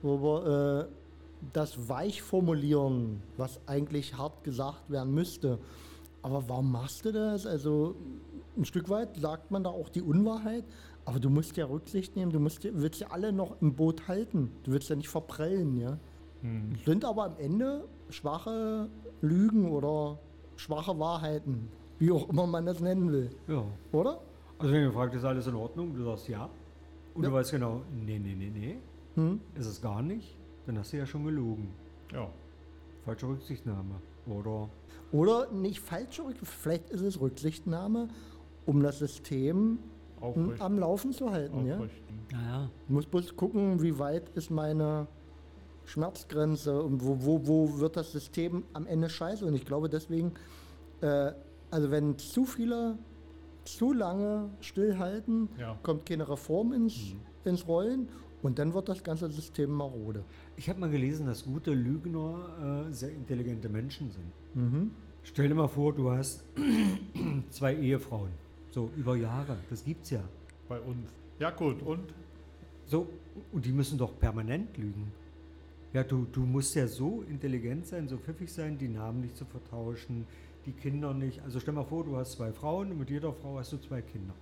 wo 0.00 0.22
wir 0.22 0.86
äh, 0.86 1.07
das 1.52 1.88
weich 1.88 2.22
formulieren, 2.22 3.22
was 3.36 3.60
eigentlich 3.66 4.16
hart 4.16 4.44
gesagt 4.44 4.90
werden 4.90 5.14
müsste. 5.14 5.58
Aber 6.22 6.48
warum 6.48 6.72
machst 6.72 7.04
du 7.04 7.12
das? 7.12 7.46
Also 7.46 7.94
ein 8.56 8.64
Stück 8.64 8.88
weit 8.88 9.16
sagt 9.16 9.50
man 9.50 9.62
da 9.62 9.70
auch 9.70 9.88
die 9.88 10.02
Unwahrheit, 10.02 10.64
aber 11.04 11.20
du 11.20 11.30
musst 11.30 11.56
ja 11.56 11.66
Rücksicht 11.66 12.16
nehmen, 12.16 12.32
du 12.32 12.40
musst, 12.40 12.64
ja- 12.64 12.72
willst 12.74 13.00
ja 13.00 13.08
alle 13.10 13.32
noch 13.32 13.60
im 13.62 13.74
Boot 13.74 14.08
halten, 14.08 14.50
du 14.64 14.72
willst 14.72 14.88
ja 14.90 14.96
nicht 14.96 15.08
verprellen, 15.08 15.76
ja. 15.76 15.98
Hm. 16.42 16.72
Sind 16.84 17.04
aber 17.04 17.24
am 17.24 17.36
Ende 17.38 17.84
schwache 18.10 18.88
Lügen 19.20 19.70
oder 19.70 20.18
schwache 20.56 20.98
Wahrheiten, 20.98 21.68
wie 21.98 22.10
auch 22.10 22.28
immer 22.28 22.46
man 22.46 22.66
das 22.66 22.80
nennen 22.80 23.10
will, 23.12 23.30
Ja. 23.46 23.64
oder? 23.92 24.20
Also 24.58 24.72
wenn 24.74 24.82
ihr 24.82 24.92
fragt, 24.92 25.14
ist 25.14 25.24
alles 25.24 25.46
in 25.46 25.54
Ordnung? 25.54 25.94
Du 25.94 26.02
sagst 26.04 26.28
ja. 26.28 26.50
Und 27.14 27.22
Ja. 27.22 27.28
du 27.30 27.34
weißt 27.36 27.52
genau, 27.52 27.82
nee, 27.92 28.18
nee, 28.18 28.34
nee, 28.34 28.50
nee, 28.50 28.78
Hm? 29.14 29.40
ist 29.54 29.66
es 29.66 29.80
gar 29.80 30.02
nicht. 30.02 30.36
Dann 30.68 30.78
hast 30.78 30.92
du 30.92 30.98
ja 30.98 31.06
schon 31.06 31.24
gelogen. 31.24 31.70
Ja. 32.12 32.28
Falsche 33.06 33.26
Rücksichtnahme. 33.26 33.94
Oder 34.26 34.68
Oder 35.12 35.50
nicht 35.50 35.80
falsch, 35.80 36.20
Rück- 36.20 36.44
vielleicht 36.44 36.90
ist 36.90 37.00
es 37.00 37.18
Rücksichtnahme, 37.18 38.08
um 38.66 38.82
das 38.82 38.98
System 38.98 39.78
Aufrichten. 40.20 40.60
am 40.60 40.78
Laufen 40.78 41.12
zu 41.14 41.30
halten. 41.30 41.64
Ja? 41.66 41.78
Naja. 42.30 42.70
Ich 42.84 42.90
muss 42.90 43.06
bloß 43.06 43.34
gucken, 43.34 43.80
wie 43.80 43.98
weit 43.98 44.28
ist 44.34 44.50
meine 44.50 45.06
Schmerzgrenze 45.86 46.82
und 46.82 47.02
wo, 47.02 47.16
wo, 47.24 47.46
wo 47.46 47.78
wird 47.78 47.96
das 47.96 48.12
System 48.12 48.64
am 48.74 48.86
Ende 48.86 49.08
scheiße. 49.08 49.46
Und 49.46 49.54
ich 49.54 49.64
glaube 49.64 49.88
deswegen, 49.88 50.32
äh, 51.00 51.32
also 51.70 51.90
wenn 51.90 52.18
zu 52.18 52.44
viele 52.44 52.98
zu 53.64 53.94
lange 53.94 54.50
stillhalten, 54.60 55.48
Ja. 55.58 55.78
kommt 55.82 56.04
keine 56.04 56.28
Reform 56.28 56.74
ins, 56.74 57.14
ins 57.46 57.66
Rollen 57.66 58.10
und 58.42 58.58
dann 58.58 58.72
wird 58.74 58.88
das 58.88 59.02
ganze 59.02 59.28
System 59.30 59.70
marode. 59.70 60.22
Ich 60.56 60.68
habe 60.68 60.80
mal 60.80 60.90
gelesen, 60.90 61.26
dass 61.26 61.44
gute 61.44 61.72
Lügner 61.72 62.86
äh, 62.88 62.92
sehr 62.92 63.10
intelligente 63.10 63.68
Menschen 63.68 64.10
sind. 64.10 64.32
Mhm. 64.54 64.90
Stell 65.24 65.48
dir 65.48 65.54
mal 65.54 65.68
vor, 65.68 65.92
du 65.92 66.10
hast 66.10 66.44
zwei 67.50 67.74
Ehefrauen. 67.74 68.30
So 68.70 68.90
über 68.96 69.16
Jahre. 69.16 69.56
Das 69.70 69.84
gibt's 69.84 70.10
ja. 70.10 70.20
Bei 70.68 70.78
uns. 70.80 71.08
Ja 71.38 71.50
gut, 71.50 71.82
und? 71.82 72.12
So, 72.86 73.08
und 73.52 73.64
die 73.64 73.72
müssen 73.72 73.98
doch 73.98 74.18
permanent 74.18 74.76
lügen. 74.76 75.10
Ja, 75.92 76.04
du, 76.04 76.26
du 76.30 76.40
musst 76.40 76.74
ja 76.74 76.86
so 76.86 77.24
intelligent 77.28 77.86
sein, 77.86 78.08
so 78.08 78.18
pfiffig 78.18 78.52
sein, 78.52 78.76
die 78.78 78.88
Namen 78.88 79.20
nicht 79.22 79.36
zu 79.36 79.44
vertauschen, 79.46 80.26
die 80.66 80.72
Kinder 80.72 81.14
nicht. 81.14 81.40
Also 81.42 81.60
stell 81.60 81.72
mal 81.74 81.84
vor, 81.84 82.04
du 82.04 82.16
hast 82.16 82.32
zwei 82.32 82.52
Frauen 82.52 82.90
und 82.92 82.98
mit 82.98 83.10
jeder 83.10 83.32
Frau 83.32 83.58
hast 83.58 83.72
du 83.72 83.78
zwei 83.78 84.02
Kinder. 84.02 84.34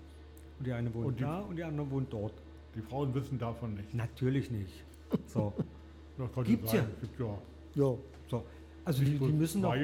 Und 0.59 0.67
die 0.67 0.73
eine 0.73 0.93
wohnt 0.93 1.07
Und 1.07 1.19
die- 1.21 1.25
da 1.25 1.41
und 1.41 1.57
die 1.57 1.65
andere 1.65 1.91
wohnt 1.91 2.13
dort. 2.13 2.33
Die 2.77 2.83
Frauen 2.83 3.15
wissen 3.15 3.39
davon 3.39 3.75
nicht. 3.75 3.95
Natürlich 3.95 4.51
nicht. 4.51 4.85
So, 5.27 5.53
Das 6.19 6.45
Gibt's 6.47 6.71
sein. 6.71 6.81
ja. 6.81 6.87
Gibt 7.01 7.21
ja. 7.21 7.39
Ja, 7.75 7.95
so. 8.29 8.45
Also 8.85 9.05
die, 9.05 9.19
die 9.19 9.33
müssen 9.33 9.63
doch, 9.63 9.75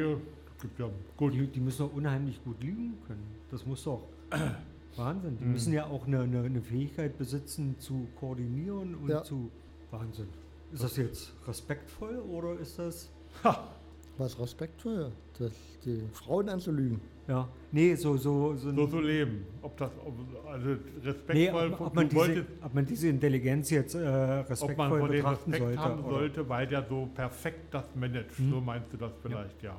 gibt 0.60 0.78
ja. 0.78 0.88
Gut. 1.16 1.34
die, 1.34 1.46
die 1.46 1.60
müssen 1.60 1.86
doch 1.86 1.92
unheimlich 1.94 2.42
gut 2.44 2.62
lügen 2.62 2.94
können. 3.06 3.26
Das 3.50 3.66
muss 3.66 3.84
doch 3.84 4.02
Wahnsinn. 4.96 5.36
Die 5.38 5.44
Mhm. 5.44 5.52
müssen 5.52 5.72
ja 5.72 5.86
auch 5.86 6.06
eine, 6.06 6.20
eine, 6.20 6.42
eine 6.42 6.62
Fähigkeit 6.62 7.18
besitzen 7.18 7.76
zu 7.78 8.06
koordinieren 8.20 8.94
und 8.94 9.08
Ja. 9.08 9.22
zu 9.22 9.50
Wahnsinn. 9.90 10.28
Ist 10.72 10.82
das 10.84 10.96
jetzt 10.96 11.32
respektvoll 11.46 12.18
oder 12.18 12.58
ist 12.58 12.78
das 12.78 13.10
Ha! 13.44 13.68
Was 14.18 14.38
respektvoll, 14.38 15.10
das, 15.38 15.52
die 15.84 16.02
Frauen 16.12 16.48
anzulügen. 16.48 17.00
Ja, 17.28 17.48
nee, 17.70 17.94
so, 17.94 18.16
so, 18.16 18.54
so, 18.56 18.72
So 18.74 18.86
zu 18.86 19.00
leben. 19.00 19.46
Ob 19.62 19.76
das, 19.76 19.90
ob, 20.04 20.12
also 20.46 20.68
nee, 20.68 20.76
respektvoll, 21.04 21.72
ob, 21.72 21.80
ob, 21.80 21.88
du 21.90 21.94
man 21.94 22.08
diese, 22.08 22.16
wolltest, 22.20 22.46
ob 22.62 22.74
man 22.74 22.86
diese 22.86 23.08
Intelligenz 23.08 23.70
jetzt 23.70 23.94
äh, 23.94 23.98
ob 23.98 24.04
man 24.06 24.44
respektvoll 24.46 24.88
vor 24.98 25.08
dem 25.08 25.16
betrachten 25.16 25.50
Respekt 25.52 25.62
sollte. 25.76 25.78
haben 25.80 26.00
oder- 26.04 26.10
sollte, 26.18 26.48
weil 26.48 26.66
der 26.66 26.84
so 26.88 27.08
perfekt 27.14 27.72
das 27.74 27.84
managt. 27.94 28.36
Hm. 28.38 28.50
So 28.50 28.60
meinst 28.60 28.92
du 28.92 28.96
das 28.96 29.12
vielleicht, 29.22 29.62
ja. 29.62 29.76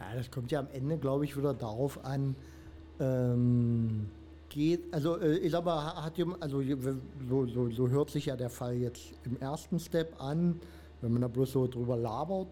Ja, 0.00 0.14
das 0.16 0.30
kommt 0.30 0.50
ja 0.50 0.58
am 0.60 0.68
Ende, 0.72 0.98
glaube 0.98 1.24
ich, 1.24 1.36
wieder 1.36 1.54
darauf 1.54 2.04
an, 2.04 2.34
ähm, 3.00 4.06
geht, 4.48 4.92
also 4.92 5.18
äh, 5.18 5.36
ich 5.38 5.52
sag 5.52 5.64
mal, 5.64 5.76
ha- 5.84 6.04
hat 6.04 6.18
jemand, 6.18 6.42
also 6.42 6.62
so, 7.28 7.46
so, 7.46 7.70
so 7.70 7.88
hört 7.88 8.10
sich 8.10 8.26
ja 8.26 8.36
der 8.36 8.50
Fall 8.50 8.74
jetzt 8.74 9.12
im 9.24 9.38
ersten 9.40 9.78
Step 9.78 10.20
an, 10.20 10.60
wenn 11.00 11.12
man 11.12 11.22
da 11.22 11.28
bloß 11.28 11.52
so 11.52 11.66
drüber 11.66 11.96
labert. 11.96 12.48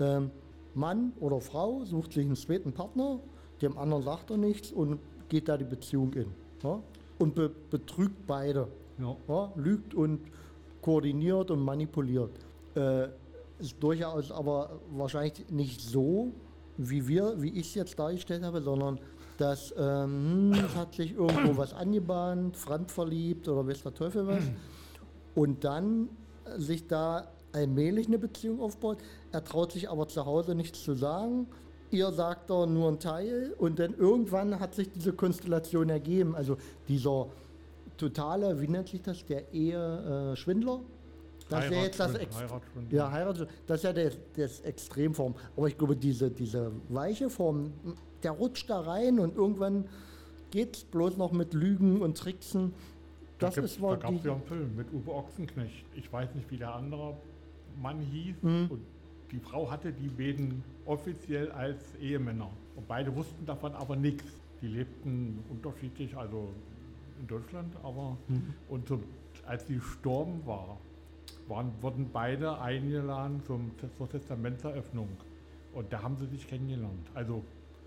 Ähm, 0.00 0.30
Mann 0.76 1.12
oder 1.20 1.40
Frau 1.40 1.84
sucht 1.84 2.12
sich 2.12 2.24
einen 2.24 2.36
zweiten 2.36 2.72
Partner, 2.72 3.20
dem 3.62 3.78
anderen 3.78 4.02
sagt 4.02 4.30
er 4.30 4.36
nichts 4.36 4.72
und 4.72 4.98
geht 5.28 5.48
da 5.48 5.56
die 5.56 5.64
Beziehung 5.64 6.12
in. 6.14 6.26
Ja? 6.62 6.80
Und 7.18 7.34
be 7.34 7.50
betrügt 7.70 8.26
beide. 8.26 8.68
Ja. 8.98 9.16
Ja, 9.28 9.52
lügt 9.56 9.94
und 9.94 10.20
koordiniert 10.80 11.50
und 11.50 11.60
manipuliert. 11.60 12.30
Äh, 12.74 13.08
ist 13.58 13.76
durchaus 13.80 14.30
aber 14.30 14.80
wahrscheinlich 14.90 15.48
nicht 15.50 15.80
so, 15.80 16.32
wie 16.76 17.06
wir, 17.06 17.40
wie 17.40 17.50
ich 17.50 17.68
es 17.68 17.74
jetzt 17.74 17.98
dargestellt 17.98 18.42
habe, 18.42 18.60
sondern 18.60 18.98
dass 19.38 19.74
ähm, 19.76 20.52
hm, 20.52 20.64
es 20.64 20.76
hat 20.76 20.94
sich 20.94 21.14
irgendwo 21.14 21.56
was 21.56 21.72
angebahnt, 21.72 22.56
fremdverliebt 22.56 23.48
oder 23.48 23.66
weiß 23.66 23.82
der 23.82 23.94
Teufel 23.94 24.26
was. 24.26 24.44
Und 25.34 25.64
dann 25.64 26.08
sich 26.56 26.86
da 26.86 27.28
allmählich 27.54 28.06
eine 28.08 28.18
Beziehung 28.18 28.60
aufbaut. 28.60 28.98
Er 29.32 29.42
traut 29.44 29.72
sich 29.72 29.88
aber 29.90 30.08
zu 30.08 30.26
Hause 30.26 30.54
nichts 30.54 30.82
zu 30.82 30.94
sagen. 30.94 31.46
Ihr 31.90 32.10
sagt 32.12 32.50
er 32.50 32.66
nur 32.66 32.88
einen 32.88 32.98
Teil 32.98 33.54
und 33.58 33.78
dann 33.78 33.94
irgendwann 33.94 34.58
hat 34.58 34.74
sich 34.74 34.90
diese 34.90 35.12
Konstellation 35.12 35.88
ergeben. 35.88 36.34
Also 36.34 36.56
dieser 36.88 37.28
totale, 37.96 38.60
wie 38.60 38.66
nennt 38.68 38.88
sich 38.88 39.00
das, 39.02 39.24
der 39.26 39.52
Ehe-Schwindler. 39.52 40.80
das 41.48 41.64
ist 41.66 41.70
ja 41.70 41.82
jetzt 41.82 42.00
das 42.00 42.14
Ex 42.16 42.36
Heiratsschwindel. 42.36 42.98
ja, 42.98 43.10
Heirat, 43.12 43.46
das 43.66 43.76
ist 43.78 43.84
ja 43.84 43.92
das, 43.92 44.16
das 44.36 44.60
Extremform. 44.60 45.34
Aber 45.56 45.68
ich 45.68 45.78
glaube, 45.78 45.94
diese, 45.94 46.30
diese 46.30 46.72
weiche 46.88 47.30
Form, 47.30 47.72
der 48.24 48.32
rutscht 48.32 48.68
da 48.70 48.80
rein 48.80 49.20
und 49.20 49.36
irgendwann 49.36 49.84
geht 50.50 50.76
es 50.76 50.84
bloß 50.84 51.16
noch 51.16 51.30
mit 51.32 51.54
Lügen 51.54 52.00
und 52.02 52.18
Tricksen. 52.18 52.72
Da 53.38 53.46
Das 53.46 53.54
gibt's- 53.56 53.72
ist 53.72 53.80
wohl 53.80 53.96
Da 53.96 54.08
gab 54.08 54.14
es 54.14 54.24
ja 54.24 54.32
einen 54.32 54.42
Film 54.42 54.74
mit 54.76 54.92
Uwe 54.92 55.12
Ochsenknecht. 55.12 55.84
Ich 55.94 56.12
weiß 56.12 56.34
nicht, 56.34 56.50
wie 56.50 56.56
der 56.56 56.74
andere 56.74 57.16
Mann 57.82 58.00
hieß. 58.00 58.42
Mhm. 58.42 58.66
Und 58.70 58.80
die 59.30 59.38
Frau 59.38 59.70
hatte 59.70 59.92
die 59.92 60.08
beiden 60.08 60.62
offiziell 60.86 61.50
als 61.52 61.94
Ehemänner. 62.00 62.50
Und 62.76 62.86
beide 62.88 63.14
wussten 63.14 63.44
davon 63.46 63.72
aber 63.72 63.96
nichts. 63.96 64.24
Die 64.62 64.68
lebten 64.68 65.38
unterschiedlich, 65.50 66.16
also 66.16 66.48
in 67.20 67.26
Deutschland, 67.26 67.74
aber 67.82 68.16
Mhm. 68.28 68.54
und 68.68 68.88
so, 68.88 69.00
als 69.46 69.66
sie 69.66 69.74
gestorben 69.74 70.40
war, 70.46 70.78
waren, 71.48 71.70
wurden 71.82 72.08
beide 72.12 72.58
eingeladen 72.60 73.42
zum, 73.46 73.70
zur 73.96 74.08
Testamentseröffnung. 74.08 75.08
Und 75.74 75.92
da 75.92 76.02
haben 76.02 76.16
sie 76.16 76.26
sich 76.26 76.46
kennengelernt. 76.46 77.06
Also 77.14 77.42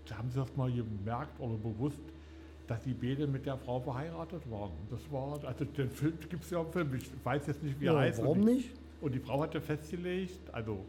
da 0.06 0.18
haben 0.18 0.30
sie 0.30 0.38
das 0.38 0.54
mal 0.56 0.70
gemerkt 0.70 1.38
oder 1.40 1.54
bewusst, 1.56 2.00
dass 2.66 2.82
die 2.82 2.92
beide 2.92 3.26
mit 3.26 3.46
der 3.46 3.56
Frau 3.56 3.80
verheiratet 3.80 4.42
waren. 4.50 4.72
Das 4.90 5.00
war, 5.10 5.42
also 5.44 5.64
den 5.64 5.90
Film 5.90 6.12
gibt 6.28 6.44
es 6.44 6.50
ja 6.50 6.60
im 6.60 6.70
Film, 6.70 6.94
ich 6.94 7.10
weiß 7.24 7.46
jetzt 7.46 7.62
nicht, 7.62 7.80
wie 7.80 7.86
er 7.86 7.94
Ja, 7.94 7.98
heißt. 8.00 8.20
warum 8.22 8.40
nicht? 8.40 8.70
Und 9.00 9.14
die 9.14 9.20
Frau 9.20 9.42
hatte 9.42 9.60
festgelegt, 9.60 10.52
also 10.52 10.84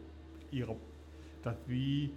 ihre, 0.50 0.76
dass 1.42 1.56
wie 1.66 2.12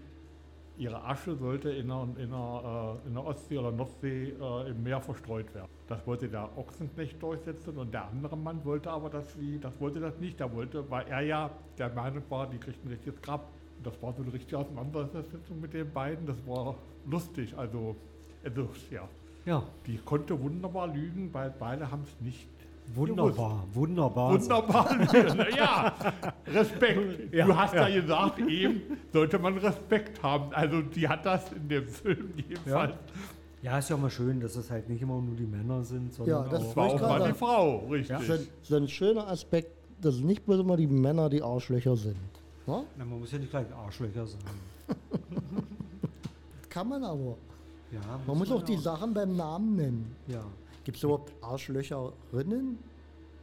ihre 0.78 1.04
Asche 1.04 1.36
sollte 1.36 1.70
in 1.70 1.88
der, 1.88 2.08
in 2.18 2.30
der, 2.32 3.00
äh, 3.04 3.08
in 3.08 3.14
der 3.14 3.26
Ostsee 3.26 3.58
oder 3.58 3.72
Nordsee 3.72 4.34
äh, 4.40 4.70
im 4.72 4.84
Meer 4.84 5.02
verstreut 5.02 5.54
werden. 5.54 5.70
Das 5.88 6.06
wollte 6.08 6.28
der 6.28 6.50
Ochsenknecht 6.58 7.22
durchsetzen 7.22 7.78
und 7.78 7.94
der 7.94 8.08
andere 8.08 8.36
Mann 8.36 8.64
wollte 8.66 8.90
aber, 8.90 9.10
dass 9.10 9.34
sie, 9.34 9.60
das 9.60 9.80
wollte 9.80 10.00
das 10.00 10.18
nicht. 10.20 10.40
Der 10.40 10.52
wollte, 10.54 10.90
weil 10.90 11.08
er 11.08 11.22
ja 11.22 11.52
der 11.78 11.90
Meinung 11.90 12.24
war, 12.30 12.50
die 12.50 12.58
kriegt 12.58 12.84
ein 12.84 12.88
richtiges 12.90 13.22
Grab. 13.22 13.52
Und 13.78 13.86
das 13.86 14.02
war 14.02 14.14
so 14.14 14.24
eine 14.24 14.34
richtige 14.34 14.58
Auseinandersetzung 14.58 15.62
mit 15.62 15.74
den 15.74 15.92
beiden. 15.92 16.26
Das 16.26 16.38
war 16.48 16.76
lustig. 17.06 17.56
Also, 17.56 17.96
also 18.44 18.70
ja, 18.90 19.08
Ja, 19.46 19.64
die 19.86 19.98
konnte 19.98 20.42
wunderbar 20.42 20.88
lügen, 20.88 21.34
weil 21.34 21.54
beide 21.60 21.92
haben 21.92 22.04
es 22.04 22.20
nicht 22.22 22.48
wunderbar, 22.94 23.66
wunderbar. 23.74 24.34
Wunderbar. 24.34 24.98
ja, 25.58 25.94
Respekt. 26.48 27.34
Ja, 27.34 27.46
du 27.46 27.56
hast 27.56 27.74
ja. 27.74 27.88
ja. 27.88 28.02
gesagt, 28.02 28.40
eben 28.40 28.82
sollte 29.12 29.40
man 29.40 29.58
Respekt 29.58 30.22
haben. 30.22 30.54
Also 30.54 30.82
die 30.82 31.08
hat 31.08 31.26
das 31.26 31.52
in 31.52 31.68
dem 31.68 31.88
Film 31.88 32.34
jedenfalls. 32.36 32.96
Ja, 33.62 33.78
ist 33.80 33.90
ja 33.90 33.96
mal 33.96 34.10
schön, 34.10 34.42
dass 34.42 34.58
es 34.58 34.70
halt 34.70 34.90
nicht 34.90 35.02
immer 35.02 35.22
nur 35.22 35.36
die 35.36 35.46
Männer 35.46 35.84
sind, 35.84 36.14
sondern 36.14 36.44
Ja, 36.44 36.50
das 36.50 36.64
auch 36.64 36.76
War 36.76 36.86
auch 36.86 37.02
mal 37.02 37.08
gerade 37.20 37.32
die 37.32 37.38
Frau, 37.40 37.78
richtig. 37.88 38.18
Das 38.18 38.30
ist 38.42 38.50
so 38.64 38.76
ein 38.76 38.88
schöner 38.90 39.28
Aspekt, 39.28 39.72
dass 40.02 40.16
nicht 40.18 40.46
bloß 40.46 40.60
immer 40.60 40.76
die 40.76 40.88
Männer 40.88 41.30
die 41.30 41.42
Arschlöcher 41.42 41.96
sind. 41.96 42.18
Ne? 42.68 42.84
Na, 42.98 43.06
man 43.06 43.20
muss 43.20 43.32
ja 43.32 43.40
nicht 43.40 43.52
gleich 43.52 43.74
Arschlöcher 43.74 44.28
sein. 44.28 44.42
Kann 46.70 46.90
man 46.90 47.04
aber. 47.04 47.38
Ja, 47.92 48.20
Man 48.26 48.38
muss 48.38 48.52
auch 48.52 48.64
die 48.64 48.78
Sachen 48.78 49.14
beim 49.14 49.36
Namen 49.36 49.76
nennen. 49.76 50.16
Ja. 50.28 50.44
Gibt 50.84 50.98
es 50.98 51.04
überhaupt 51.04 51.32
Arschlöcherinnen? 51.42 52.78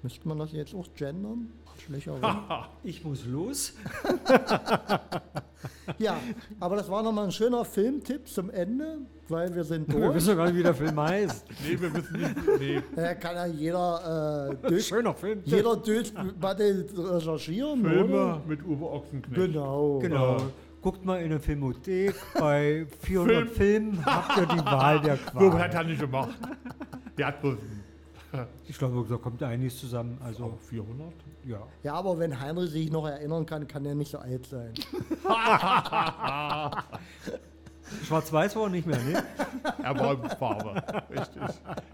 Müsste 0.03 0.29
man 0.29 0.38
das 0.38 0.53
jetzt 0.53 0.74
auch 0.74 0.87
gendern? 0.94 1.53
Arschlöcherinnen? 1.74 2.37
Ich 2.85 3.05
muss 3.05 3.26
los. 3.26 3.74
ja, 5.98 6.16
aber 6.59 6.76
das 6.76 6.90
war 6.90 7.03
nochmal 7.03 7.24
ein 7.26 7.33
schöner 7.33 7.64
Filmtipp 7.64 8.26
zum 8.29 8.50
Ende, 8.50 8.98
weil 9.29 9.55
wir 9.55 9.64
sind 9.64 9.88
Wir 9.92 10.00
durch. 10.00 10.14
wissen 10.14 10.29
ja 10.31 10.35
gar 10.37 10.46
nicht, 10.46 10.57
wie 10.57 10.62
der 10.62 10.74
Film 10.74 10.98
heißt. 11.00 11.44
Nee, 11.68 11.81
wir 11.81 11.94
wissen 11.94 12.20
nicht. 12.20 12.37
Nee. 12.59 12.83
Da 12.96 13.14
kann 13.14 13.35
ja 13.37 13.46
jeder 13.46 14.50
äh, 14.64 14.68
durch, 14.68 14.87
Schöner 14.87 15.14
Film. 15.14 15.42
jeder 15.44 15.76
durch 15.76 16.12
Battle 16.40 16.87
recherchieren, 16.96 17.83
Filme 17.85 18.05
oder? 18.05 18.42
mit 18.46 18.64
Uwe 18.64 18.85
Ochsenknecht. 18.90 19.35
Genau. 19.53 19.98
Genau. 19.98 20.37
Guckt 20.83 21.05
mal 21.05 21.20
in 21.20 21.29
der 21.29 21.40
Filmothek. 21.40 22.14
Bei 22.38 22.87
400 23.03 23.50
Filmen 23.50 24.03
habt 24.07 24.38
ihr 24.38 24.46
die 24.46 24.64
Wahl 24.64 25.00
der 25.03 25.16
So, 25.16 25.50
das 25.50 25.59
hat 25.61 25.70
Qual. 25.72 25.74
er 25.74 25.85
nicht 25.85 26.00
gemacht. 26.00 26.38
Der 27.20 27.26
hat 27.26 27.40
bloß 27.42 27.59
Ich 28.66 28.78
glaube, 28.78 29.04
da 29.06 29.16
kommt 29.18 29.42
einiges 29.42 29.78
zusammen. 29.78 30.16
Also, 30.24 30.44
auch 30.44 30.59
400. 30.59 31.12
ja. 31.44 31.59
Ja, 31.83 31.92
aber 31.94 32.18
wenn 32.18 32.40
Heinrich 32.40 32.70
sich 32.70 32.90
noch 32.90 33.06
erinnern 33.06 33.44
kann, 33.44 33.68
kann 33.68 33.85
er 33.85 33.94
nicht 33.94 34.11
so 34.11 34.16
alt 34.18 34.46
sein. 34.46 34.72
Schwarz-Weiß 38.06 38.56
war 38.56 38.62
er 38.64 38.68
nicht 38.70 38.87
mehr, 38.87 38.98
ne? 39.02 39.22
Er 39.83 39.98
war 39.98 40.12
in 40.12 40.30
Farbe. 40.30 40.83
Richtig. 41.11 41.42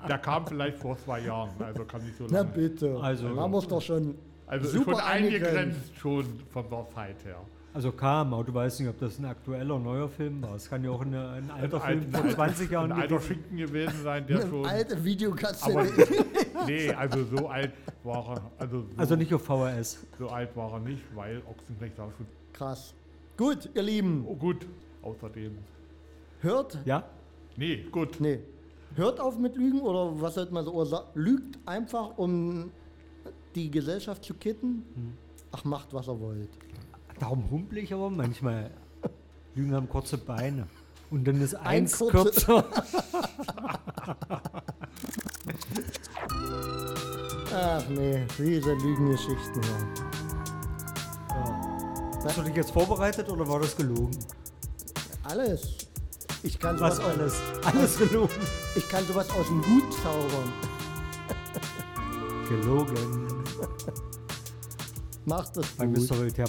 Der 0.09 0.19
kam 0.19 0.47
vielleicht 0.47 0.79
vor 0.79 0.97
zwei 0.99 1.21
Jahren, 1.21 1.51
also 1.59 1.85
kann 1.85 2.05
nicht 2.05 2.17
so 2.19 2.27
Na 2.31 2.41
lange. 2.43 2.53
bitte. 2.53 2.97
Also- 3.01 3.35
haben 3.37 3.51
wir 3.53 3.59
es 3.59 3.67
doch 3.67 3.81
schon 3.83 4.15
Also 4.47 4.69
super 4.69 4.93
schon 4.93 5.01
eingegrenzt. 5.01 5.57
eingegrenzt 5.57 5.97
schon 5.97 6.25
von 6.51 6.71
der 6.71 6.87
Zeit 6.95 7.25
her. 7.25 7.41
Also 7.77 7.93
kam, 7.93 8.33
aber 8.33 8.43
du 8.43 8.55
weißt 8.55 8.81
nicht, 8.81 8.89
ob 8.89 8.99
das 9.01 9.19
ein 9.19 9.27
aktueller, 9.27 9.79
neuer 9.79 10.09
Film 10.09 10.41
war. 10.41 10.55
Es 10.55 10.67
kann 10.71 10.83
ja 10.83 10.91
auch 10.91 11.03
eine, 11.03 11.29
ein 11.29 11.51
alter 11.51 11.85
Ein- 11.85 12.01
Film 12.01 12.13
von 12.15 12.31
20 12.31 12.71
Jahren 12.71 12.91
Ein 12.93 13.03
alter 13.03 13.21
Schinken 13.21 13.55
gewesen 13.59 14.03
sein, 14.03 14.27
der 14.27 14.41
Eine 14.41 14.49
schon. 14.49 14.65
alte 14.65 15.05
Videokassette. 15.05 15.79
Aber 15.79 16.67
nee, 16.67 16.91
also 16.91 17.25
so 17.37 17.49
alt 17.49 17.73
war 18.03 18.29
er. 18.31 18.51
Also, 18.57 18.81
so, 18.81 18.87
Also 18.97 19.17
nicht 19.17 19.35
auf 19.35 19.43
VHS. 19.45 20.07
so 20.19 20.29
alt 20.31 20.57
war 20.57 20.73
er 20.73 20.79
nicht, 20.81 21.03
weil 21.15 21.43
Ochsenknecht 21.47 21.99
war 21.99 22.11
schon. 22.17 22.27
Krass. 22.55 22.95
Gut, 23.37 23.69
ihr 23.75 23.83
Lieben, 23.83 24.25
Oh 24.27 24.35
gut. 24.35 24.67
Außerdem. 25.03 25.53
hört, 26.41 26.79
Ja? 26.87 27.05
Nee, 27.59 27.85
gut. 27.93 28.19
nee, 28.21 28.39
hört 28.95 29.21
auf 29.21 29.39
mit 29.39 29.55
Lügen 29.55 29.81
oder 29.83 30.19
was 30.19 30.33
sollte 30.35 30.55
man 30.55 30.65
so 30.65 30.73
oder 30.73 30.87
sa- 30.87 31.05
Lügt 31.15 31.59
einfach, 31.67 32.17
um 32.17 32.71
die 33.55 33.71
Gesellschaft 33.71 34.25
zu 34.25 34.33
kitten. 34.33 34.83
Hm. 34.95 35.13
Ach, 35.53 35.63
macht, 35.65 35.93
was 35.93 36.09
ihr 36.09 36.19
wollt. 36.19 36.49
Darum 37.19 37.51
humpel 37.51 37.79
ich 37.79 37.93
aber 37.95 38.11
manchmal. 38.11 38.71
Lügen 39.55 39.75
haben 39.75 39.89
kurze 39.89 40.19
Beine. 40.19 40.67
Und 41.11 41.27
dann 41.27 41.41
ist 41.41 41.55
Ein 41.55 41.67
eins 41.67 41.99
kurze- 41.99 42.13
kürzer. 42.13 42.65
Ach 47.55 47.83
nee, 47.89 48.27
diese 48.39 48.75
Lügengeschichten 48.75 49.63
hier. 49.63 49.89
Hast 52.25 52.39
du 52.39 52.43
dich 52.43 52.57
jetzt 52.57 52.73
vorbereitet 52.73 53.29
oder 53.31 53.47
war 53.49 53.61
das 53.61 53.77
gelogen? 53.77 54.11
Alles. 55.25 55.77
Ich 56.43 56.59
kann 56.59 56.79
Was 56.81 56.97
sowas, 56.97 57.07
aus, 57.15 57.19
alles? 57.19 57.35
Alles 57.65 57.99
gelogen. 57.99 58.35
ich 58.75 58.89
kann 58.89 59.05
sowas 59.07 59.31
aus 59.31 59.47
dem 59.47 59.63
Hut 59.65 59.93
zaubern. 60.03 60.53
Gelogen. 62.49 63.27
Macht 65.27 65.57
es 65.57 65.67
Bei 65.77 65.87
gut. 65.87 65.97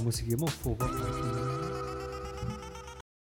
Muss 0.03 0.21
ich 0.21 0.29
immer 0.29 0.47
vorbereiten. 0.47 1.46